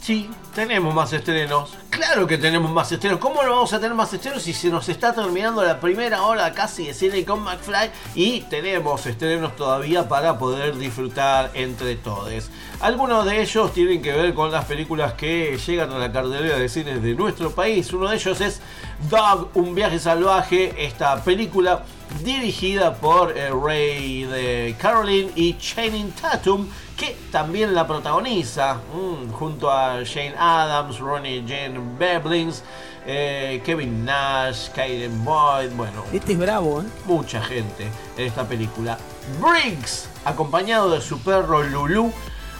[0.00, 1.76] sí, tenemos más estrenos.
[1.90, 3.18] Claro que tenemos más estrenos.
[3.18, 6.52] ¿Cómo no vamos a tener más estrenos si se nos está terminando la primera hora
[6.52, 7.90] casi de cine con McFly?
[8.14, 12.48] Y tenemos estrenos todavía para poder disfrutar entre todos.
[12.78, 16.68] Algunos de ellos tienen que ver con las películas que llegan a la cartelera de
[16.68, 17.92] cines de nuestro país.
[17.92, 18.60] Uno de ellos es
[19.08, 20.74] Dog, un viaje salvaje.
[20.76, 21.84] Esta película
[22.22, 29.70] dirigida por el rey de Caroline y Channing Tatum, que también la protagoniza mm, junto
[29.70, 32.62] a Shane Adams, Ronnie Jane Beblings,
[33.06, 36.04] eh, Kevin Nash, Kaden Boyd, bueno.
[36.12, 36.84] Este es bravo, ¿eh?
[37.06, 38.98] Mucha gente en esta película.
[39.40, 42.12] Briggs, acompañado de su perro Lulu,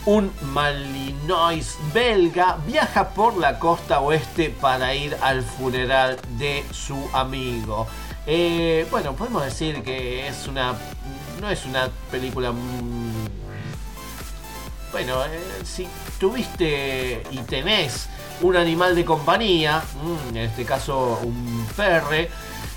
[0.07, 7.87] un Malinois belga, viaja por la costa oeste para ir al funeral de su amigo.
[8.27, 10.75] Eh, bueno, podemos decir que es una.
[11.41, 12.53] No es una película.
[12.53, 13.29] mm,
[14.93, 15.87] Bueno, eh, si
[16.19, 18.09] tuviste y tenés
[18.41, 22.29] un animal de compañía, mm, en este caso un perre,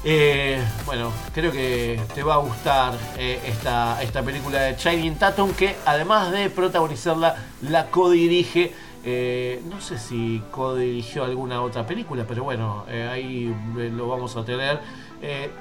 [0.05, 5.53] eh, bueno, creo que te va a gustar eh, esta, esta película de Channing Tatum,
[5.53, 8.73] que además de protagonizarla, la codirige.
[9.05, 14.79] Eh, no sé si codirigió alguna otra película, pero bueno, ahí lo vamos a tener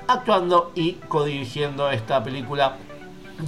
[0.07, 2.77] actuando y codirigiendo esta película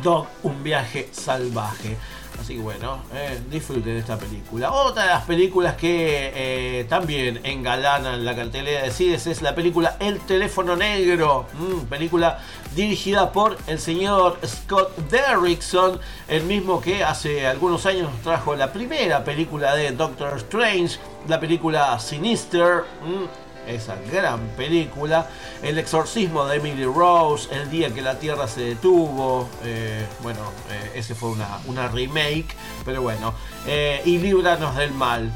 [0.03, 1.97] Dog, un viaje salvaje.
[2.41, 4.73] Así que bueno, eh, disfruten esta película.
[4.73, 9.97] Otra de las películas que eh, también engalanan la cartelera de cines es la película
[10.01, 11.47] El teléfono negro.
[11.59, 12.41] Mm, película
[12.75, 18.73] dirigida por el señor Scott Derrickson, el mismo que hace algunos años nos trajo la
[18.73, 22.85] primera película de Doctor Strange, la película Sinister.
[23.05, 25.29] mm, esa gran película.
[25.63, 29.49] El exorcismo de Emily Rose, El día que la Tierra se detuvo.
[29.65, 30.41] eh, bueno,
[30.71, 32.55] eh, ese fue una, una remake,
[32.85, 33.35] pero bueno.
[33.67, 35.33] eh, y líbranos del mal.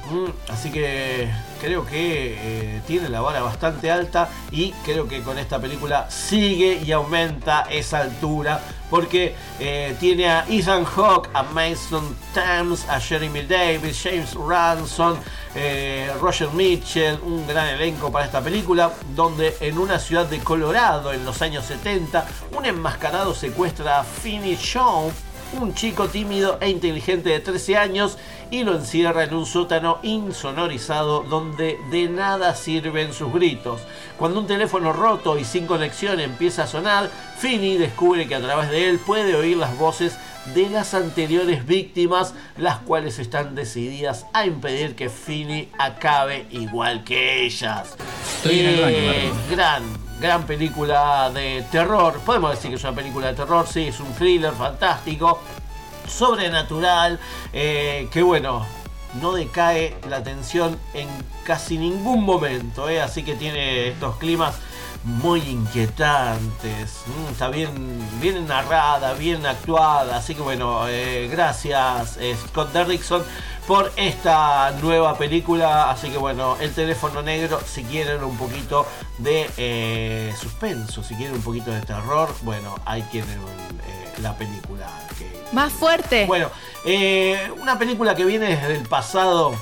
[0.48, 6.10] Así que creo que tiene la vara bastante alta y creo que con esta película
[6.10, 8.60] sigue y aumenta esa altura
[8.90, 15.16] porque eh, tiene a Ethan Hawke, a Mason Thames, a Jeremy Davis, James Ransom,
[15.54, 21.12] eh, Roger Mitchell, un gran elenco para esta película, donde en una ciudad de Colorado
[21.12, 22.26] en los años 70,
[22.56, 25.10] un enmascarado secuestra a Finney Shaw,
[25.60, 28.18] un chico tímido e inteligente de 13 años,
[28.50, 33.80] y lo encierra en un sótano insonorizado donde de nada sirven sus gritos.
[34.18, 38.70] Cuando un teléfono roto y sin conexión empieza a sonar, Finney descubre que a través
[38.70, 40.18] de él puede oír las voces
[40.54, 47.44] de las anteriores víctimas, las cuales están decididas a impedir que Finney acabe igual que
[47.44, 47.96] ellas.
[48.36, 49.82] Estoy en el baño, Eh, gran,
[50.20, 52.18] gran película de terror.
[52.24, 55.38] Podemos decir que es una película de terror, sí, es un thriller fantástico,
[56.08, 57.18] sobrenatural,
[57.52, 58.66] eh, que bueno,
[59.20, 61.08] no decae la tensión en
[61.44, 64.56] casi ningún momento, eh, así que tiene estos climas
[65.04, 67.72] muy inquietantes, mm, está bien,
[68.20, 73.22] bien narrada, bien actuada, así que bueno, eh, gracias Scott Derrickson
[73.68, 78.86] por esta nueva película, así que bueno, el teléfono negro, si quieren un poquito
[79.18, 84.86] de eh, suspenso, si quieren un poquito de terror, bueno, ahí tienen eh, la película
[85.18, 86.24] que Más fuerte.
[86.24, 86.50] bueno,
[86.86, 89.52] eh, una película que viene desde el pasado,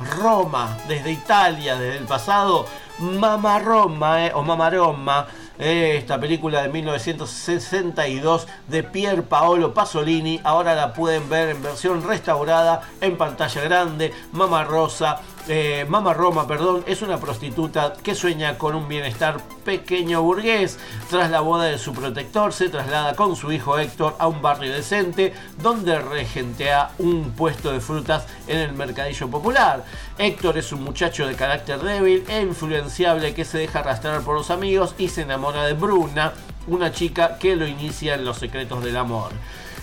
[0.00, 2.66] Roma, desde Italia, desde el pasado,
[2.98, 5.28] Mama Roma, o Mama Roma,
[5.58, 12.82] esta película de 1962 de Pier Paolo Pasolini, ahora la pueden ver en versión restaurada,
[13.00, 15.20] en pantalla grande, Mama Rosa.
[15.48, 20.78] Eh, Mama Roma, perdón, es una prostituta que sueña con un bienestar pequeño burgués.
[21.10, 24.72] Tras la boda de su protector, se traslada con su hijo Héctor a un barrio
[24.72, 29.84] decente donde regentea un puesto de frutas en el mercadillo popular.
[30.18, 34.50] Héctor es un muchacho de carácter débil e influenciable que se deja arrastrar por los
[34.50, 36.32] amigos y se enamora de Bruna,
[36.66, 39.30] una chica que lo inicia en los secretos del amor.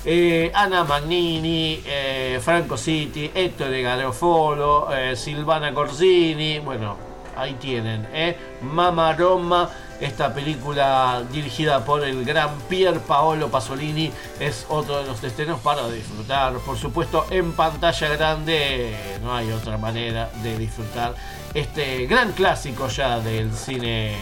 [0.08, 6.96] Eh, Ana Magnini, eh, Franco City, Héctor de Garofolo, eh, Silvana Corsini, bueno,
[7.36, 8.38] ahí tienen, eh.
[8.62, 9.68] Mama Roma,
[10.00, 15.90] esta película dirigida por el gran Pier Paolo Pasolini, es otro de los estrenos para
[15.90, 21.16] disfrutar, por supuesto en pantalla grande, no hay otra manera de disfrutar
[21.52, 24.16] este gran clásico ya del cine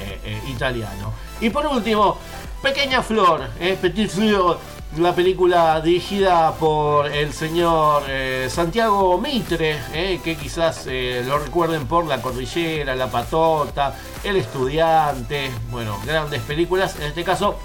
[0.48, 1.12] italiano.
[1.42, 2.18] Y por último,
[2.62, 3.50] Pequeña Flor,
[3.82, 4.58] Petit Fleur,
[4.98, 11.88] la película dirigida por el señor eh, Santiago Mitre, eh, que quizás eh, lo recuerden
[11.88, 16.96] por La Cordillera, La Patota, El Estudiante, bueno, grandes películas.
[16.98, 17.58] En este caso,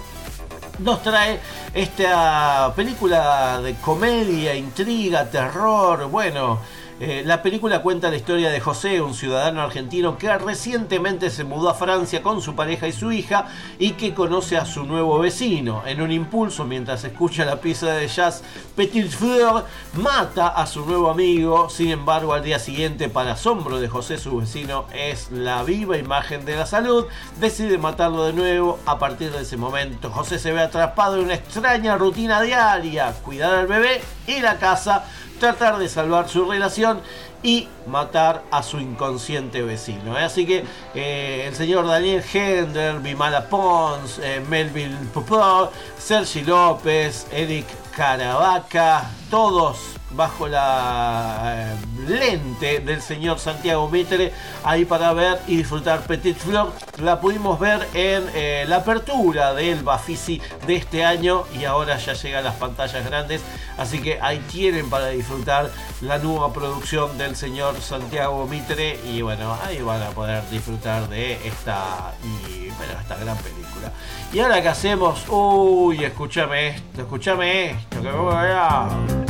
[0.79, 1.39] nos trae
[1.73, 6.59] esta película de comedia, intriga, terror, bueno.
[6.99, 11.69] Eh, la película cuenta la historia de José, un ciudadano argentino que recientemente se mudó
[11.69, 13.47] a Francia con su pareja y su hija
[13.77, 15.83] y que conoce a su nuevo vecino.
[15.85, 18.43] En un impulso, mientras escucha la pieza de jazz
[18.75, 21.69] Petit Fleur, mata a su nuevo amigo.
[21.69, 26.45] Sin embargo, al día siguiente, para asombro de José, su vecino es la viva imagen
[26.45, 27.05] de la salud.
[27.39, 28.79] Decide matarlo de nuevo.
[28.85, 33.53] A partir de ese momento, José se ve atrapado en una extraña rutina diaria: cuidar
[33.53, 35.05] al bebé y la casa,
[35.39, 37.01] tratar de salvar su relación
[37.41, 40.17] y matar a su inconsciente vecino.
[40.17, 40.23] ¿eh?
[40.23, 47.65] Así que eh, el señor Daniel Hender, Vimala Pons, eh, Melville Popor, Sergi López, Eric
[47.95, 51.75] Caravaca, todos bajo la eh,
[52.07, 54.33] lente del señor Santiago Mitre,
[54.63, 56.71] ahí para ver y disfrutar Petit Flor.
[56.97, 62.13] La pudimos ver en eh, la apertura del Bafisi de este año y ahora ya
[62.13, 63.41] llega a las pantallas grandes,
[63.77, 65.69] así que ahí tienen para disfrutar
[66.01, 71.33] la nueva producción del señor Santiago Mitre y bueno, ahí van a poder disfrutar de
[71.47, 73.91] esta y bueno, esta gran película.
[74.31, 79.28] Y ahora que hacemos, uy, escúchame esto, escúchame esto, que me voy a...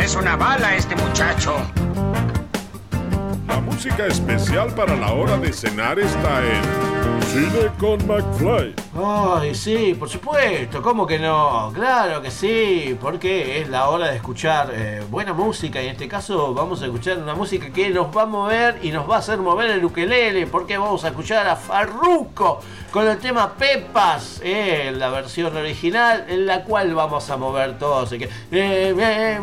[0.00, 1.56] Es una bala este muchacho.
[3.48, 8.83] La música especial para la hora de cenar está en Cine con McFly.
[8.96, 11.72] Ay, sí, por supuesto, ¿cómo que no?
[11.74, 16.06] Claro que sí, porque es la hora de escuchar eh, buena música y en este
[16.06, 19.18] caso vamos a escuchar una música que nos va a mover y nos va a
[19.18, 22.60] hacer mover el ukelele, porque vamos a escuchar a Farruko
[22.92, 28.12] con el tema Pepas, eh, la versión original en la cual vamos a mover todos,
[28.52, 29.40] eh,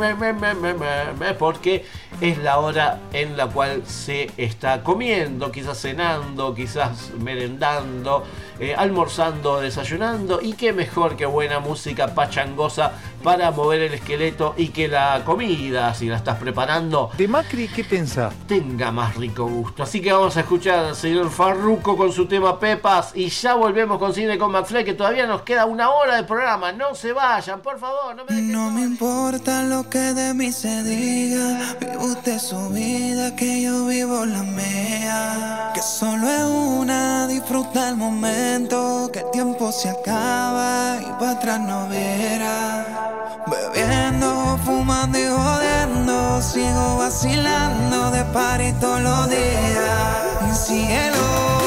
[1.38, 1.86] porque
[2.22, 8.24] es la hora en la cual se está comiendo, quizás cenando, quizás merendando,
[8.62, 12.92] eh, almorzando, desayunando y qué mejor que buena música pachangosa
[13.24, 17.84] para mover el esqueleto y que la comida, si la estás preparando, ¿De Macri qué
[17.84, 18.34] pensás?
[18.48, 19.84] tenga más rico gusto.
[19.84, 23.98] Así que vamos a escuchar al señor Farruco con su tema Pepas y ya volvemos
[23.98, 26.72] con Cine con McFly que todavía nos queda una hora de programa.
[26.72, 30.84] No se vayan, por favor, no me No me importa lo que de mí se
[30.84, 35.72] diga, vive usted su vida, que yo vivo la mía.
[35.74, 41.60] Que solo es una, disfruta el momento, que el tiempo se acaba y para atrás
[41.62, 42.86] no verá.
[43.48, 50.66] Bebiendo, fumando y jodiendo, sigo vacilando de party todos los días.
[50.66, 51.61] Cielo.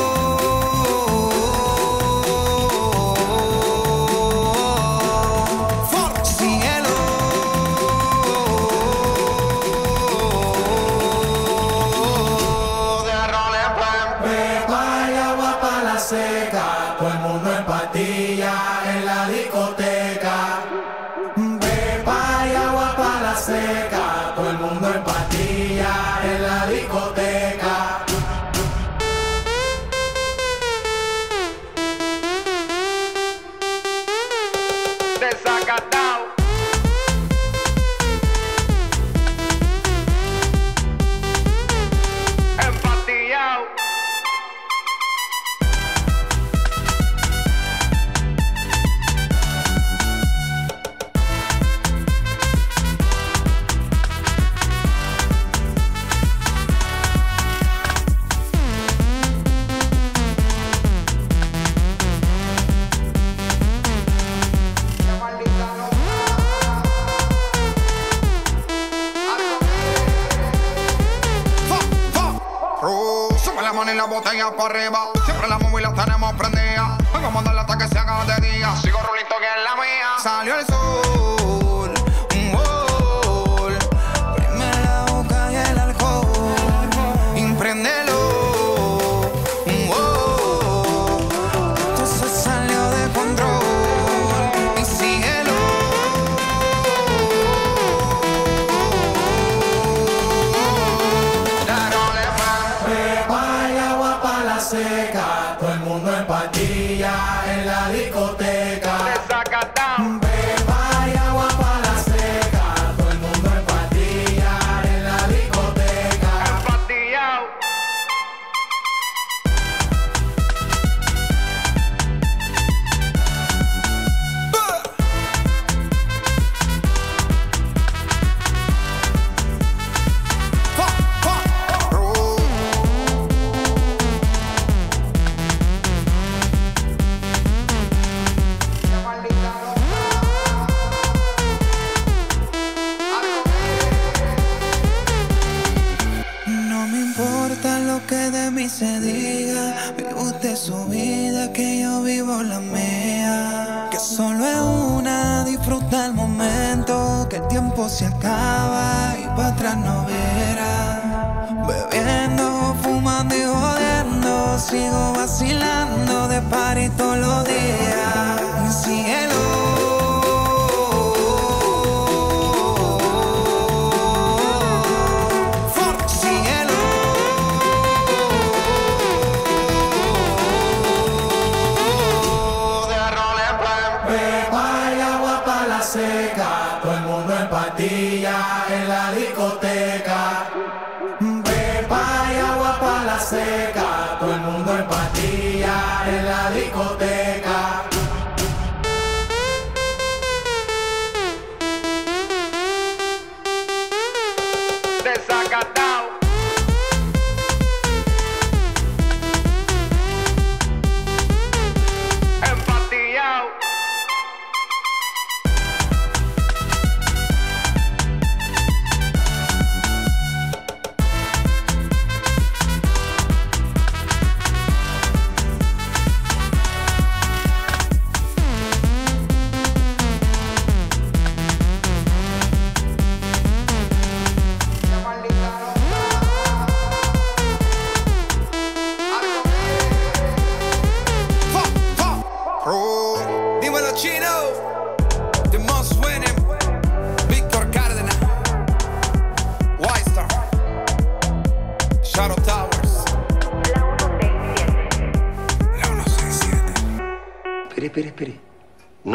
[74.53, 75.11] Arriba.
[75.24, 76.64] Siempre la móvil la tenemos prendida.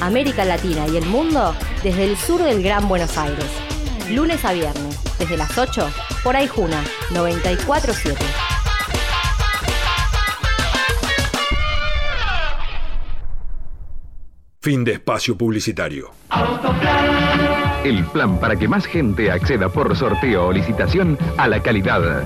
[0.00, 3.46] América Latina y el mundo desde el sur del Gran Buenos Aires.
[4.10, 5.88] Lunes a viernes, desde las 8,
[6.22, 6.82] por Aijuna
[7.12, 8.24] 947.
[14.60, 16.10] Fin de espacio publicitario.
[17.84, 22.24] El plan para que más gente acceda por sorteo o licitación a la calidad.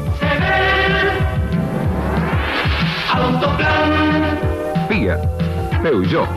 [4.88, 5.20] Fiat,
[5.82, 6.28] Peugeot,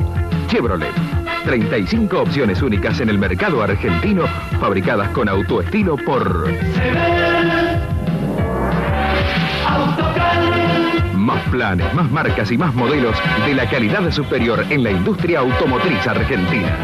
[0.50, 1.23] Chevrolet.
[1.44, 4.26] 35 opciones únicas en el mercado argentino,
[4.60, 6.50] fabricadas con autoestilo por...
[11.16, 13.16] Más planes, más marcas y más modelos
[13.46, 16.78] de la calidad superior en la industria automotriz argentina.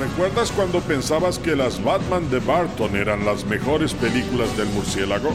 [0.00, 5.34] ¿Recuerdas cuando pensabas que las Batman de Barton eran las mejores películas del murciélago?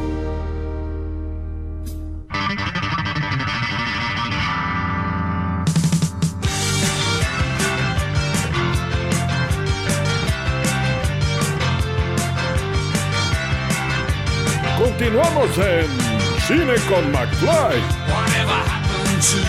[15.01, 15.87] Continuamos en
[16.45, 17.81] Cine con McFly.
[18.05, 19.41] Whatever happened to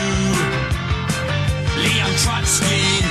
[1.77, 3.05] Leon Trotsky?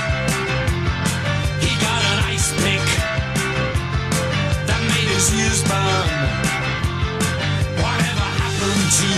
[1.61, 2.81] He got an ice pick
[4.65, 6.09] that made his ears burn.
[7.77, 9.13] Whatever happened to?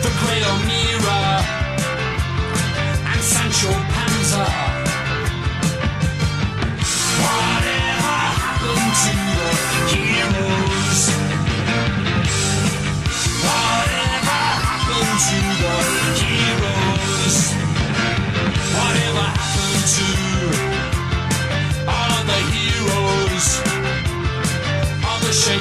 [0.00, 0.44] The great
[3.12, 4.67] and Sancho Panza?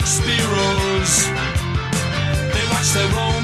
[0.08, 1.14] Shakespeareos?
[2.54, 3.37] They watch their own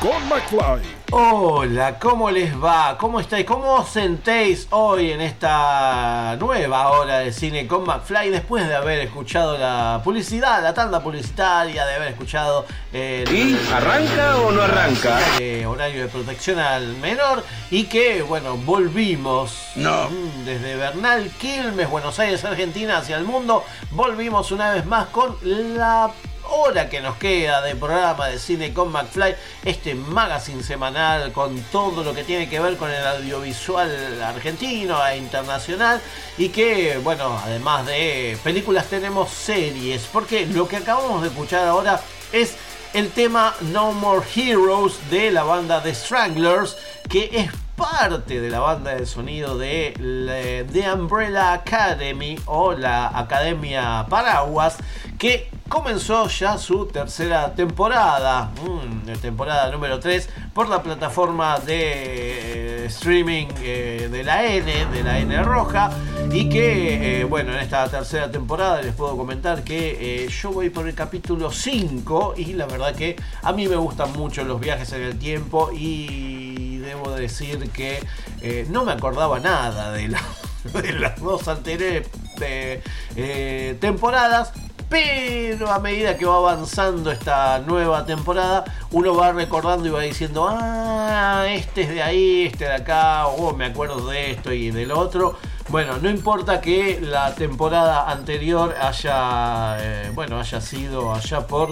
[0.00, 0.96] con McFly.
[1.12, 2.98] Hola, ¿cómo les va?
[2.98, 3.46] ¿Cómo estáis?
[3.46, 8.98] ¿Cómo os sentéis hoy en esta nueva hora de cine con McFly después de haber
[9.00, 15.18] escuchado la publicidad, la tanda publicitaria, de haber escuchado el, ¿Y arranca o no arranca?
[15.40, 20.10] eh, horario de protección al menor y que, bueno, volvimos No.
[20.10, 23.64] mm, desde Bernal, Quilmes, Buenos Aires, Argentina, hacia el mundo.
[23.92, 26.10] Volvimos una vez más con la
[26.56, 29.34] hora que nos queda de programa de cine con McFly,
[29.64, 35.18] este magazine semanal con todo lo que tiene que ver con el audiovisual argentino e
[35.18, 36.00] internacional
[36.38, 42.00] y que, bueno, además de películas tenemos series, porque lo que acabamos de escuchar ahora
[42.32, 42.56] es
[42.94, 46.76] el tema No More Heroes de la banda The Stranglers,
[47.08, 54.06] que es parte de la banda de sonido de The Umbrella Academy o la Academia
[54.08, 54.78] Paraguas,
[55.18, 62.86] que comenzó ya su tercera temporada, mm, temporada número 3, por la plataforma de eh,
[62.86, 65.90] streaming eh, de la N, de la N roja,
[66.30, 70.86] y que, eh, bueno, en esta tercera temporada les puedo comentar que yo voy por
[70.88, 75.02] el capítulo 5 y la verdad que a mí me gustan mucho los viajes en
[75.02, 78.02] el tiempo y debo decir que
[78.40, 80.22] eh, no me acordaba nada de, la-
[80.82, 82.08] de las dos anteriores
[82.40, 82.82] eh,
[83.16, 84.52] eh, temporadas.
[84.88, 88.62] Pero a medida que va avanzando esta nueva temporada,
[88.92, 93.52] uno va recordando y va diciendo, ah, este es de ahí, este de acá, o
[93.52, 95.36] me acuerdo de esto y del otro.
[95.70, 101.70] Bueno, no importa que la temporada anterior haya, bueno, haya sido allá por,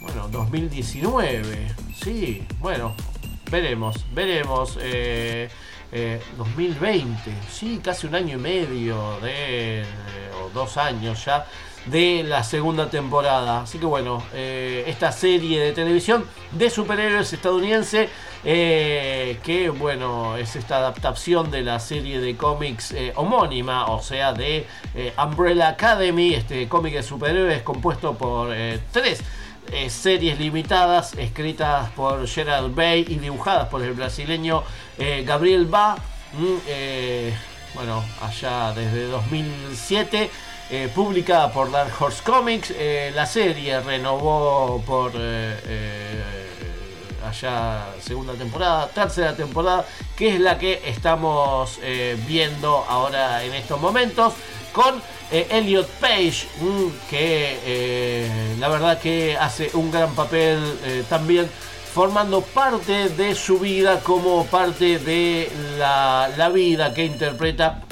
[0.00, 1.68] bueno, 2019.
[2.02, 2.94] Sí, bueno,
[3.50, 4.78] veremos, veremos.
[4.80, 5.48] eh,
[5.90, 9.84] eh, 2020, sí, casi un año y medio de,
[10.42, 11.46] o dos años ya
[11.86, 13.62] de la segunda temporada.
[13.62, 18.10] Así que bueno, eh, esta serie de televisión de superhéroes estadounidense,
[18.44, 24.34] eh, que bueno, es esta adaptación de la serie de cómics eh, homónima, o sea,
[24.34, 29.22] de eh, Umbrella Academy, este cómic de superhéroes compuesto por eh, tres
[29.72, 34.62] eh, series limitadas escritas por Gerald Bay y dibujadas por el brasileño
[34.98, 35.96] eh, Gabriel Ba.
[36.32, 37.34] mm, eh,
[37.74, 40.30] bueno, allá desde 2007.
[40.70, 42.72] eh, publicada por Dark Horse Comics.
[43.14, 45.12] la serie renovó por
[47.24, 49.84] allá segunda temporada, tercera temporada,
[50.16, 54.34] que es la que estamos eh, viendo ahora en estos momentos
[54.72, 61.04] con eh, Elliot Page, mm, que eh, la verdad que hace un gran papel eh,
[61.08, 61.50] también
[61.92, 67.82] formando parte de su vida como parte de la, vida que interpreta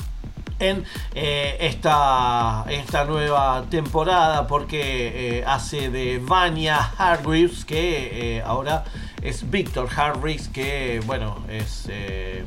[0.59, 8.85] en esta, esta nueva temporada porque hace de Vania Hargreaves que ahora
[9.27, 12.45] es Victor Hargreaves que bueno es eh,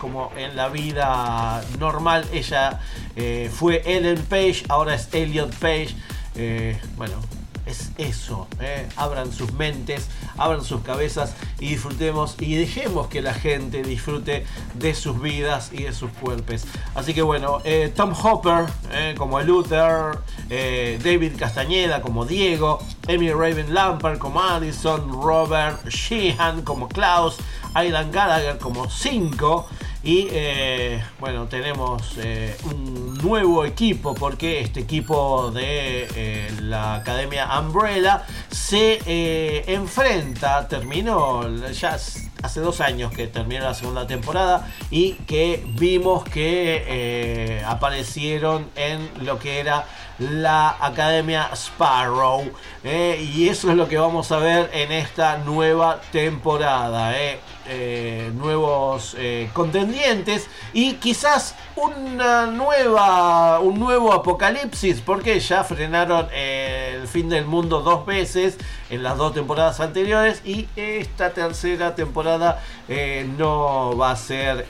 [0.00, 2.80] como en la vida normal ella
[3.14, 5.94] eh, fue Ellen Page ahora es Elliot Page.
[6.34, 7.14] Eh, bueno
[7.64, 8.48] es eso,
[8.96, 14.94] abran sus mentes, abran sus cabezas y disfrutemos y dejemos que la gente disfrute de
[14.94, 16.64] sus vidas y de sus cuerpos.
[16.94, 20.18] Así que bueno, eh, Tom Hopper eh, como Luther,
[20.50, 22.78] eh, David Castañeda como Diego,
[23.08, 27.36] Amy Raven Lampard como Addison, Robert Sheehan como Klaus,
[27.74, 29.68] Aidan Gallagher como 5
[30.04, 37.48] y eh, bueno, tenemos eh, un nuevo equipo porque este equipo de eh, la Academia
[37.60, 41.96] Umbrella se enfrenta, terminó, ya
[42.42, 49.38] hace dos años que terminó la segunda temporada y que vimos que aparecieron en lo
[49.38, 49.86] que era
[50.18, 52.44] la Academia Sparrow.
[52.84, 57.16] eh, y eso es lo que vamos a ver en esta nueva temporada.
[57.18, 57.40] eh.
[57.68, 59.16] Eh, nuevos
[59.52, 67.80] contendientes y quizás una nueva un nuevo apocalipsis porque ya frenaron el fin del mundo
[67.82, 68.58] dos veces
[68.90, 72.60] en las dos temporadas anteriores y esta tercera temporada
[73.38, 74.66] no va a ser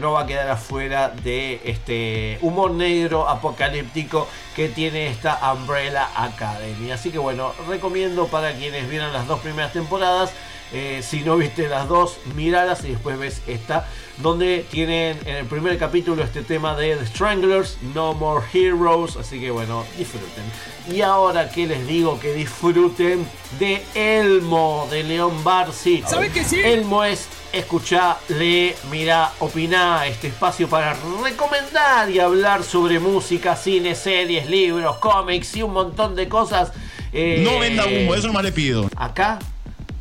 [0.00, 6.90] no va a quedar afuera de este humor negro apocalíptico que tiene esta Umbrella Academy
[6.92, 10.32] así que bueno recomiendo para quienes vieron las dos primeras temporadas
[10.72, 13.86] eh, si no viste las dos, míralas y después ves esta,
[14.18, 19.38] donde tienen en el primer capítulo este tema de The Stranglers, No More Heroes, así
[19.38, 20.44] que bueno, disfruten.
[20.90, 23.28] Y ahora que les digo que disfruten
[23.60, 26.02] de Elmo, de León Barsi.
[26.04, 26.60] ¿Sabe que sí?
[26.60, 27.28] Elmo es
[27.58, 34.96] escuchá, lee, mira, opina, este espacio para recomendar y hablar sobre música, cine, series, libros,
[34.98, 36.72] cómics y un montón de cosas.
[37.12, 38.88] Eh, No venda humo, eso nomás le pido.
[38.96, 39.38] Acá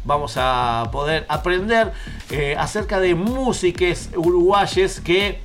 [0.04, 1.94] vamos a poder aprender
[2.30, 5.42] eh, acerca de músicas uruguayes que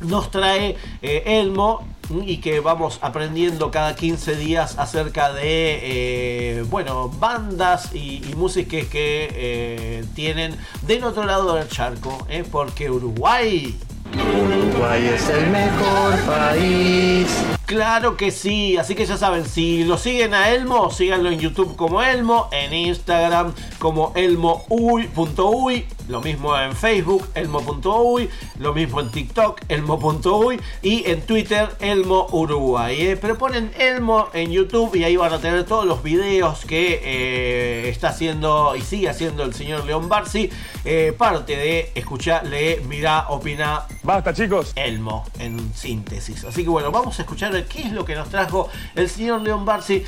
[0.00, 5.42] nos trae eh, Elmo y que vamos aprendiendo cada 15 días acerca de
[5.82, 12.44] eh, bueno bandas y, y músicas que eh, tienen del otro lado del charco eh,
[12.50, 13.76] porque Uruguay.
[14.14, 17.28] Uruguay es el mejor país.
[17.66, 21.76] Claro que sí, así que ya saben, si lo siguen a Elmo, síganlo en YouTube
[21.76, 28.28] como Elmo, en Instagram como elmo.uy, lo mismo en Facebook, elmo.uy,
[28.58, 33.08] lo mismo en TikTok, elmo.uy y en Twitter, Elmo Uruguay.
[33.08, 33.18] ¿eh?
[33.20, 37.88] Pero ponen Elmo en YouTube y ahí van a tener todos los videos que eh,
[37.88, 40.50] está haciendo y sigue haciendo el señor León Barsi,
[40.84, 43.84] eh, parte de escuchar, lee, mira, opina.
[44.02, 44.72] Basta chicos.
[44.74, 46.44] Elmo, en síntesis.
[46.44, 49.64] Así que bueno, vamos a escuchar qué es lo que nos trajo el señor León
[49.64, 50.02] Barsi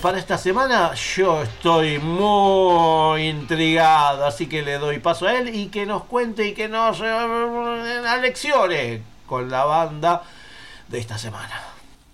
[0.00, 0.92] para esta semana.
[0.94, 6.54] Yo estoy muy intrigado, así que le doy paso él y que nos cuente y
[6.54, 10.22] que nos eh, aleccione con la banda
[10.88, 11.60] de esta semana.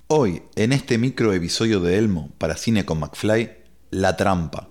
[0.08, 3.50] Hoy, en este micro episodio de Elmo para Cine con McFly,
[3.90, 4.68] La Trampa.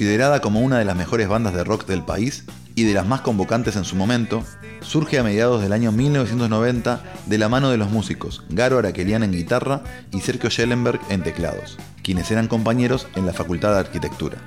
[0.00, 2.44] Considerada como una de las mejores bandas de rock del país
[2.74, 4.42] y de las más convocantes en su momento,
[4.80, 9.32] surge a mediados del año 1990 de la mano de los músicos Garo Araquelian en
[9.32, 14.38] guitarra y Sergio Schellenberg en teclados, quienes eran compañeros en la Facultad de Arquitectura.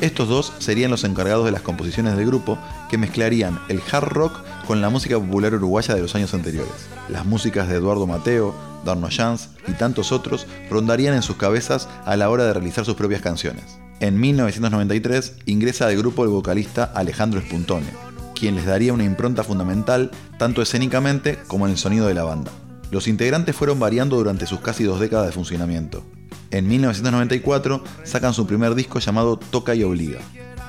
[0.00, 2.56] Estos dos serían los encargados de las composiciones del grupo
[2.88, 6.72] que mezclarían el hard rock con la música popular uruguaya de los años anteriores.
[7.10, 8.54] Las músicas de Eduardo Mateo,
[8.86, 12.94] Darno Jans y tantos otros rondarían en sus cabezas a la hora de realizar sus
[12.94, 13.81] propias canciones.
[14.02, 17.86] En 1993 ingresa al grupo el vocalista Alejandro Espuntone,
[18.34, 20.10] quien les daría una impronta fundamental
[20.40, 22.50] tanto escénicamente como en el sonido de la banda.
[22.90, 26.02] Los integrantes fueron variando durante sus casi dos décadas de funcionamiento.
[26.50, 30.18] En 1994 sacan su primer disco llamado Toca y Obliga,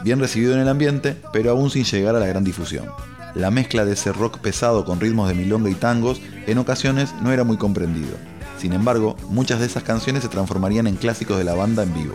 [0.03, 2.85] bien recibido en el ambiente, pero aún sin llegar a la gran difusión.
[3.33, 7.31] La mezcla de ese rock pesado con ritmos de milonga y tangos en ocasiones no
[7.31, 8.15] era muy comprendido.
[8.59, 12.13] Sin embargo, muchas de esas canciones se transformarían en clásicos de la banda en vivo.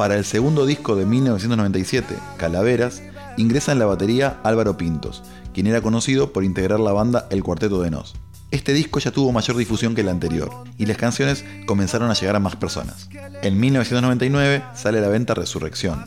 [0.00, 3.02] Para el segundo disco de 1997, Calaveras,
[3.36, 5.22] ingresa en la batería Álvaro Pintos,
[5.52, 8.14] quien era conocido por integrar la banda El Cuarteto de Nos.
[8.50, 12.34] Este disco ya tuvo mayor difusión que el anterior, y las canciones comenzaron a llegar
[12.34, 13.10] a más personas.
[13.42, 16.02] En 1999 sale a la venta Resurrección,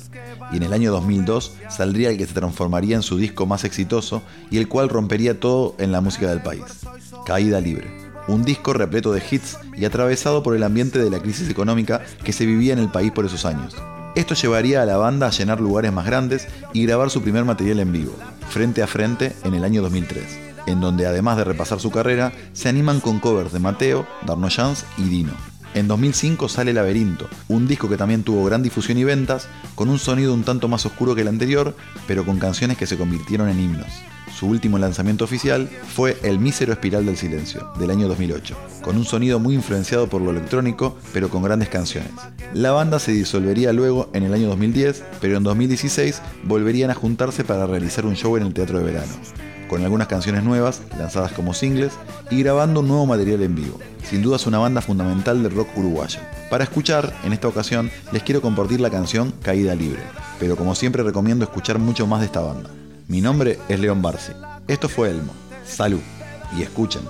[0.51, 4.23] y en el año 2002 saldría el que se transformaría en su disco más exitoso
[4.49, 6.63] y el cual rompería todo en la música del país,
[7.27, 8.02] Caída Libre.
[8.27, 12.33] Un disco repleto de hits y atravesado por el ambiente de la crisis económica que
[12.33, 13.75] se vivía en el país por esos años.
[14.15, 17.79] Esto llevaría a la banda a llenar lugares más grandes y grabar su primer material
[17.79, 18.15] en vivo,
[18.49, 20.23] frente a frente en el año 2003,
[20.67, 24.85] en donde además de repasar su carrera, se animan con covers de Mateo, Darno Jans
[24.97, 25.33] y Dino.
[25.73, 29.97] En 2005 sale Laberinto, un disco que también tuvo gran difusión y ventas, con un
[29.97, 31.75] sonido un tanto más oscuro que el anterior,
[32.07, 33.87] pero con canciones que se convirtieron en himnos
[34.43, 39.05] su último lanzamiento oficial fue El mísero espiral del silencio, del año 2008, con un
[39.05, 42.11] sonido muy influenciado por lo electrónico, pero con grandes canciones.
[42.53, 47.45] La banda se disolvería luego en el año 2010, pero en 2016 volverían a juntarse
[47.45, 49.13] para realizar un show en el Teatro de Verano
[49.69, 51.93] con algunas canciones nuevas, lanzadas como singles,
[52.29, 53.79] y grabando un nuevo material en vivo.
[54.03, 56.19] Sin duda es una banda fundamental del rock uruguayo.
[56.51, 60.03] Para escuchar, en esta ocasión, les quiero compartir la canción Caída Libre,
[60.37, 62.69] pero como siempre recomiendo escuchar mucho más de esta banda.
[63.07, 64.31] Mi nombre es León Barci.
[64.67, 65.33] Esto fue Elmo.
[65.65, 66.01] Salud
[66.57, 67.01] y escuchen.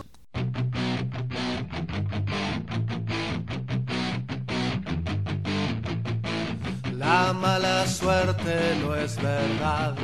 [6.97, 9.95] La mala suerte no es verdad.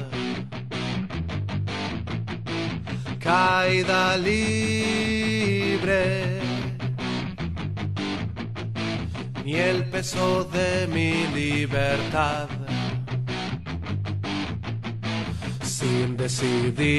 [3.19, 5.59] Caída libre.
[9.43, 12.58] Ni el peso de mi libertad.
[15.79, 16.89] sin decidirme.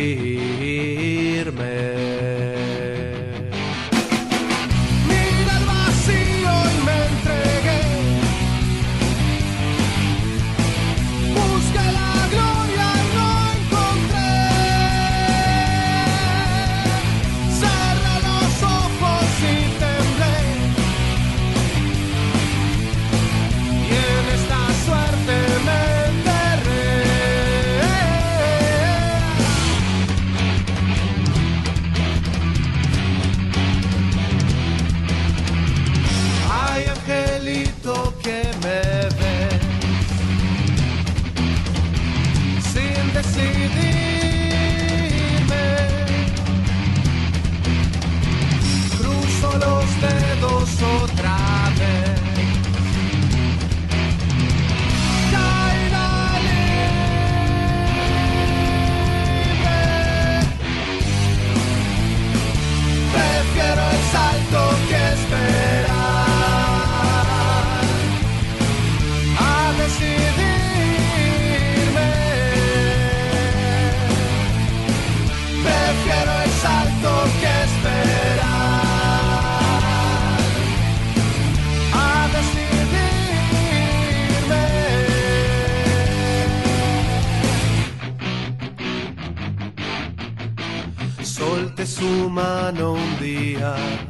[92.00, 94.09] su mano un día.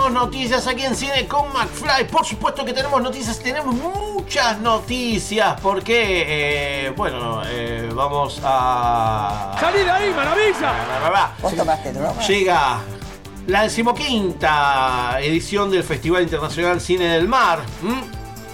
[0.00, 2.08] Tenemos noticias aquí en Cine con McFly.
[2.10, 5.60] Por supuesto que tenemos noticias, tenemos muchas noticias.
[5.60, 6.24] Porque,
[6.86, 9.56] eh, bueno, eh, vamos a.
[9.60, 11.34] ¡Salí de ahí, maravilla!
[11.42, 12.18] ¿Vos tomaste droga?
[12.26, 12.78] Llega
[13.46, 17.60] la decimoquinta edición del Festival Internacional Cine del Mar.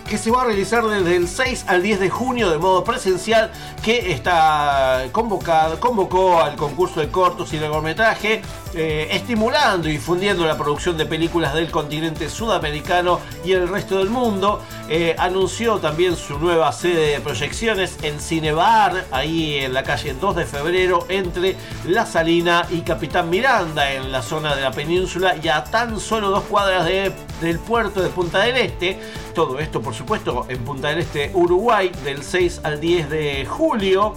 [0.09, 3.51] Que se va a realizar desde el 6 al 10 de junio de modo presencial,
[3.83, 8.43] que está convocado, convocó al concurso de cortos y largometraje,
[8.75, 14.11] eh, estimulando y difundiendo la producción de películas del continente sudamericano y el resto del
[14.11, 14.63] mundo.
[14.89, 20.37] Eh, anunció también su nueva sede de proyecciones en Cinebar, ahí en la calle 2
[20.37, 21.57] de febrero, entre
[21.87, 26.31] La Salina y Capitán Miranda, en la zona de la península, y a tan solo
[26.31, 28.99] dos cuadras de- del puerto de Punta del Este.
[29.35, 34.15] Todo esto, por supuesto, en Punta del Este, Uruguay, del 6 al 10 de julio.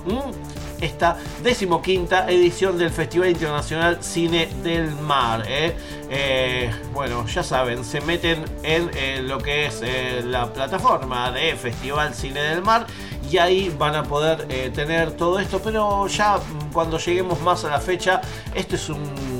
[0.81, 5.43] Esta decimoquinta edición del Festival Internacional Cine del Mar.
[5.45, 5.75] ¿eh?
[6.09, 9.83] Eh, bueno, ya saben, se meten en eh, lo que es
[10.23, 12.87] la plataforma de Festival Cine del Mar
[13.29, 15.59] y ahí van a poder tener todo esto.
[15.61, 18.21] Pero ya mm, cuando lleguemos más a la fecha,
[18.55, 19.38] esto es un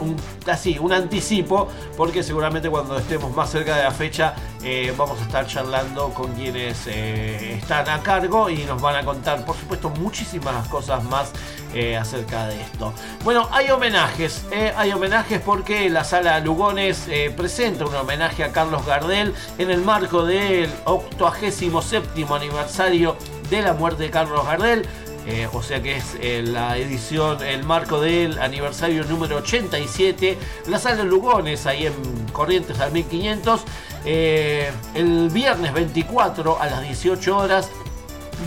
[0.00, 0.16] un,
[0.46, 5.22] así, un anticipo, porque seguramente cuando estemos más cerca de la fecha eh, vamos a
[5.22, 9.90] estar charlando con quienes eh, están a cargo y nos van a contar, por supuesto,
[9.90, 11.30] muchísimas cosas más
[11.74, 12.92] eh, acerca de esto.
[13.24, 14.44] Bueno, hay homenajes,
[14.76, 20.24] hay homenajes porque la sala Lugones presenta un homenaje a Carlos Gardel en el marco
[20.24, 23.16] del 87 aniversario
[23.50, 24.86] de la muerte de Carlos Gardel.
[25.30, 30.38] Eh, o sea que es eh, la edición, el marco del aniversario número 87,
[30.68, 31.92] la sala Lugones, ahí en
[32.32, 33.60] Corrientes al 1500,
[34.06, 37.70] eh, el viernes 24 a las 18 horas.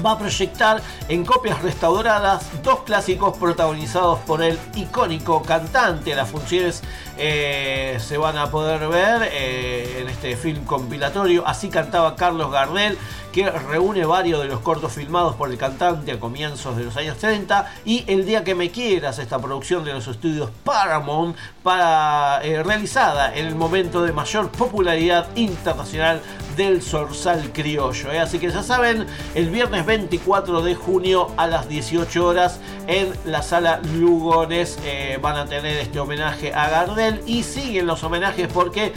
[0.03, 6.15] Va a proyectar en copias restauradas dos clásicos protagonizados por el icónico cantante.
[6.15, 6.81] Las funciones
[7.17, 11.45] se van a poder ver en este film compilatorio.
[11.45, 12.97] Así cantaba Carlos Gardel,
[13.31, 17.17] que reúne varios de los cortos filmados por el cantante a comienzos de los años
[17.17, 22.61] 30 y El día que me quieras, esta producción de los estudios Paramount para, eh,
[22.63, 26.21] realizada en el momento de mayor popularidad internacional
[26.57, 28.11] del Zorzal Criollo.
[28.11, 28.19] ¿eh?
[28.19, 29.05] Así que ya saben,
[29.35, 35.37] el viernes 24 de junio a las 18 horas en la sala Lugones eh, van
[35.37, 38.93] a tener este homenaje a Gardel y siguen los homenajes porque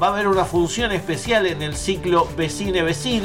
[0.00, 3.17] va a haber una función especial en el ciclo Vecine Vecine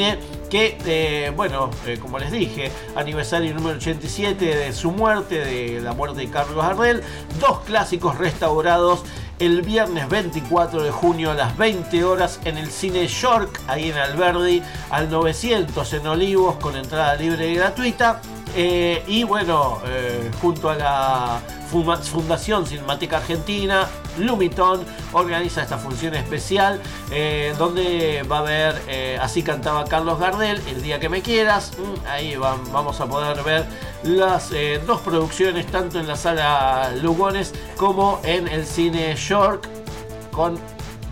[0.49, 5.93] que, eh, bueno, eh, como les dije, aniversario número 87 de su muerte, de la
[5.93, 7.03] muerte de Carlos Gardel,
[7.39, 9.03] dos clásicos restaurados
[9.39, 13.97] el viernes 24 de junio a las 20 horas en el Cine York, ahí en
[13.97, 18.21] Alberdi, al 900 en Olivos, con entrada libre y gratuita.
[18.55, 21.39] Eh, y bueno, eh, junto a la
[21.71, 23.87] Fundación Cinemateca Argentina,
[24.19, 30.83] Lumiton organiza esta función especial eh, donde va a haber, así cantaba Carlos Gardel, El
[30.83, 31.71] día que me quieras.
[31.79, 33.65] Mm, ahí va- vamos a poder ver
[34.03, 34.51] las
[34.85, 39.67] dos producciones, tanto en la sala Lugones como en el cine York,
[40.31, 40.59] con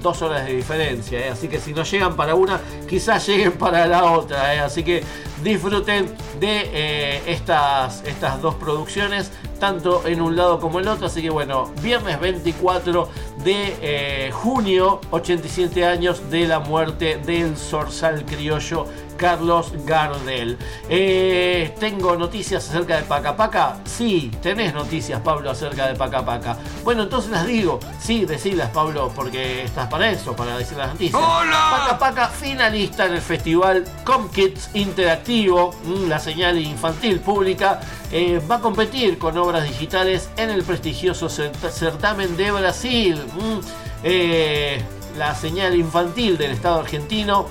[0.03, 1.31] dos horas de diferencia.
[1.31, 4.63] Así que si no llegan para una, quizás lleguen para la otra.
[4.65, 5.03] Así que
[5.43, 6.07] disfruten
[6.39, 11.07] de eh, estas, estas dos producciones, tanto en un lado como en el otro.
[11.07, 13.09] Así que bueno, viernes 24
[13.43, 18.85] de eh, junio, 87 años de la muerte del zorzal criollo
[19.31, 20.57] Carlos Gardel.
[20.89, 23.77] Eh, tengo noticias acerca de Paca Paca.
[23.85, 26.57] Sí, tenés noticias, Pablo, acerca de Paca Paca.
[26.83, 27.79] Bueno, entonces las digo.
[27.99, 31.21] Sí, decilas, Pablo, porque estás para eso, para decir las noticias.
[31.21, 37.79] Paca Paca, finalista en el festival ComKids Interactivo, mm, la señal infantil pública,
[38.11, 43.21] eh, va a competir con obras digitales en el prestigioso cert- certamen de Brasil.
[43.35, 43.59] Mm,
[44.03, 44.81] eh,
[45.17, 47.45] la señal infantil del Estado argentino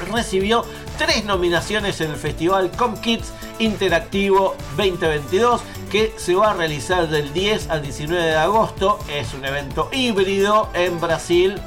[0.00, 0.64] recibió
[0.98, 5.60] tres nominaciones en el Festival ComKids Interactivo 2022
[5.90, 8.98] que se va a realizar del 10 al 19 de agosto.
[9.10, 11.60] Es un evento híbrido en Brasil.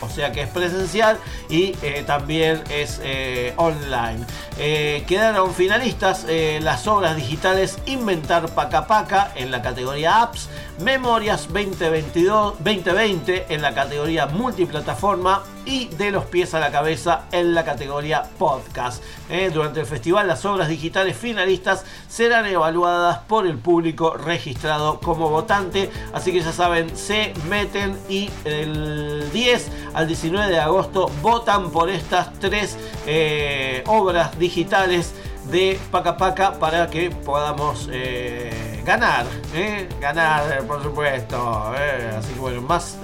[0.00, 4.24] O sea que es presencial y eh, también es eh, online.
[4.58, 6.26] Eh, quedaron finalistas
[6.60, 10.48] las obras digitales Inventar Paca Paca en la categoría Apps,
[10.80, 17.54] Memorias 2022, 2020 en la categoría Multiplataforma y De los pies a la cabeza en
[17.54, 19.02] la categoría Podcast.
[19.30, 25.30] Eh, durante el festival las obras digitales finalistas serán evaluadas por el público registrado como
[25.30, 25.90] votante.
[26.12, 31.88] Así que ya saben, se meten y el 10 al 19 de agosto votan por
[31.88, 32.76] estas tres
[33.06, 35.14] eh, obras digitales
[35.50, 39.88] de Paca Paca para que podamos eh, ganar, ¿eh?
[40.00, 41.72] ganar, por supuesto.
[41.76, 42.10] ¿eh?
[42.18, 42.98] Así que bueno, más,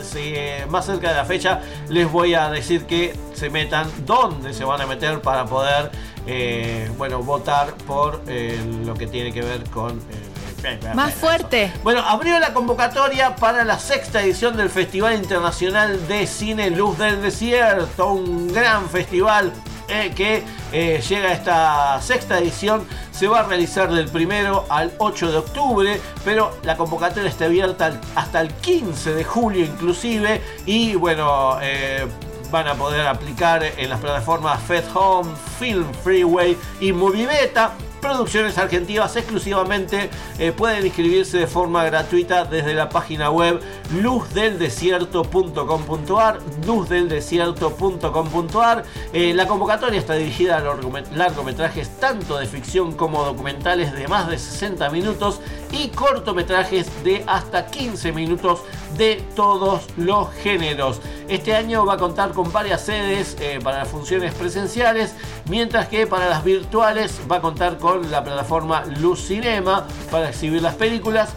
[0.68, 4.80] más cerca de la fecha les voy a decir que se metan dónde se van
[4.80, 5.90] a meter para poder,
[6.96, 8.22] bueno, votar por
[8.84, 10.00] lo que tiene que ver con...
[10.94, 11.72] Más fuerte.
[11.82, 17.22] bueno, abrió la convocatoria para la sexta edición del Festival Internacional de Cine Luz del
[17.22, 19.54] Desierto, un gran festival
[19.90, 22.86] eh, que eh, llega esta sexta edición.
[23.10, 28.00] Se va a realizar del primero al 8 de octubre, pero la convocatoria está abierta
[28.14, 30.40] hasta el 15 de julio inclusive.
[30.64, 32.06] Y bueno, eh,
[32.50, 37.72] van a poder aplicar en las plataformas Fed Home, Film Freeway y Movibeta.
[38.00, 43.60] Producciones argentinas exclusivamente eh, pueden inscribirse de forma gratuita desde la página web
[44.02, 53.92] luzdeldesierto.com.ar luzdeldesierto.com.ar Eh, La convocatoria está dirigida a largome- largometrajes tanto de ficción como documentales
[53.92, 55.40] de más de 60 minutos
[55.72, 58.60] y cortometrajes de hasta 15 minutos
[58.96, 61.00] de todos los géneros.
[61.28, 65.14] Este año va a contar con varias sedes eh, para las funciones presenciales,
[65.48, 70.62] mientras que para las virtuales va a contar con la plataforma Luz Cinema para exhibir
[70.62, 71.30] las películas.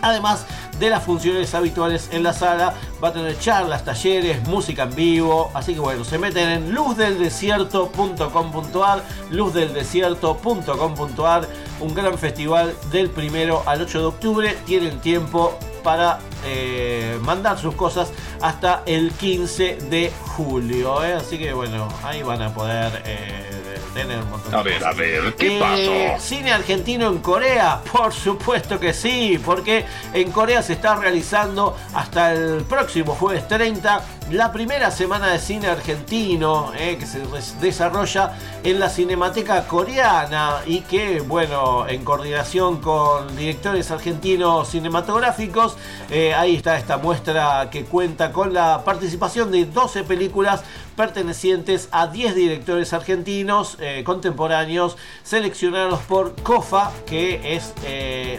[0.00, 0.46] Además
[0.82, 5.52] de las funciones habituales en la sala, va a tener charlas, talleres, música en vivo.
[5.54, 11.48] Así que bueno, se meten en luzdeldesierto.com.ar, luzdeldesierto.com.ar,
[11.78, 14.58] un gran festival del primero al 8 de octubre.
[14.66, 18.10] Tienen tiempo para eh, mandar sus cosas
[18.40, 21.04] hasta el 15 de julio.
[21.04, 21.12] ¿eh?
[21.12, 23.51] Así que bueno, ahí van a poder eh,
[23.94, 24.94] tener un montón de A ver, cosas.
[24.94, 26.24] a ver, ¿qué Eh, pasó?
[26.26, 27.80] ¿Cine argentino en Corea?
[27.92, 34.02] Por supuesto que sí, porque en Corea se está realizando hasta el próximo jueves 30
[34.32, 37.20] la primera semana de cine argentino eh, que se
[37.60, 38.32] desarrolla
[38.64, 45.76] en la Cinemateca Coreana y que, bueno, en coordinación con directores argentinos cinematográficos,
[46.10, 50.62] eh, ahí está esta muestra que cuenta con la participación de 12 películas
[50.96, 57.72] pertenecientes a 10 directores argentinos eh, contemporáneos seleccionados por COFA, que es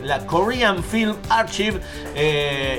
[0.04, 1.82] la Korean Film Archive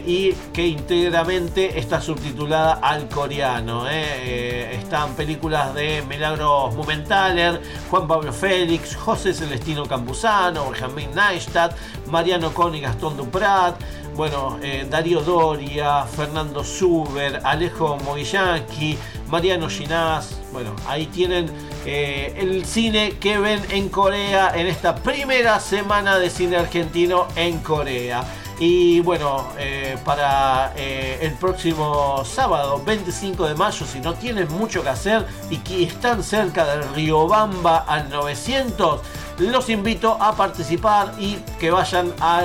[0.06, 3.88] y que íntegramente está subtitulada al coreano.
[3.88, 4.04] eh.
[4.26, 7.60] Eh, están películas de Milagros Mumenthaler,
[7.90, 11.76] Juan Pablo Félix, José Celestino Campuzano, Benjamín Neistat,
[12.06, 13.76] Mariano Con y Gastón Duprat.
[14.14, 18.96] Bueno, eh, Darío Doria, Fernando Zuber, Alejo Moguillanqui,
[19.28, 20.38] Mariano Ginás.
[20.52, 21.50] Bueno, ahí tienen
[21.84, 28.24] el cine que ven en Corea en esta primera semana de cine argentino en Corea.
[28.60, 34.82] Y bueno, eh, para eh, el próximo sábado 25 de mayo, si no tienen mucho
[34.82, 39.00] que hacer y que están cerca del Riobamba al 900,
[39.38, 42.42] los invito a participar y que vayan a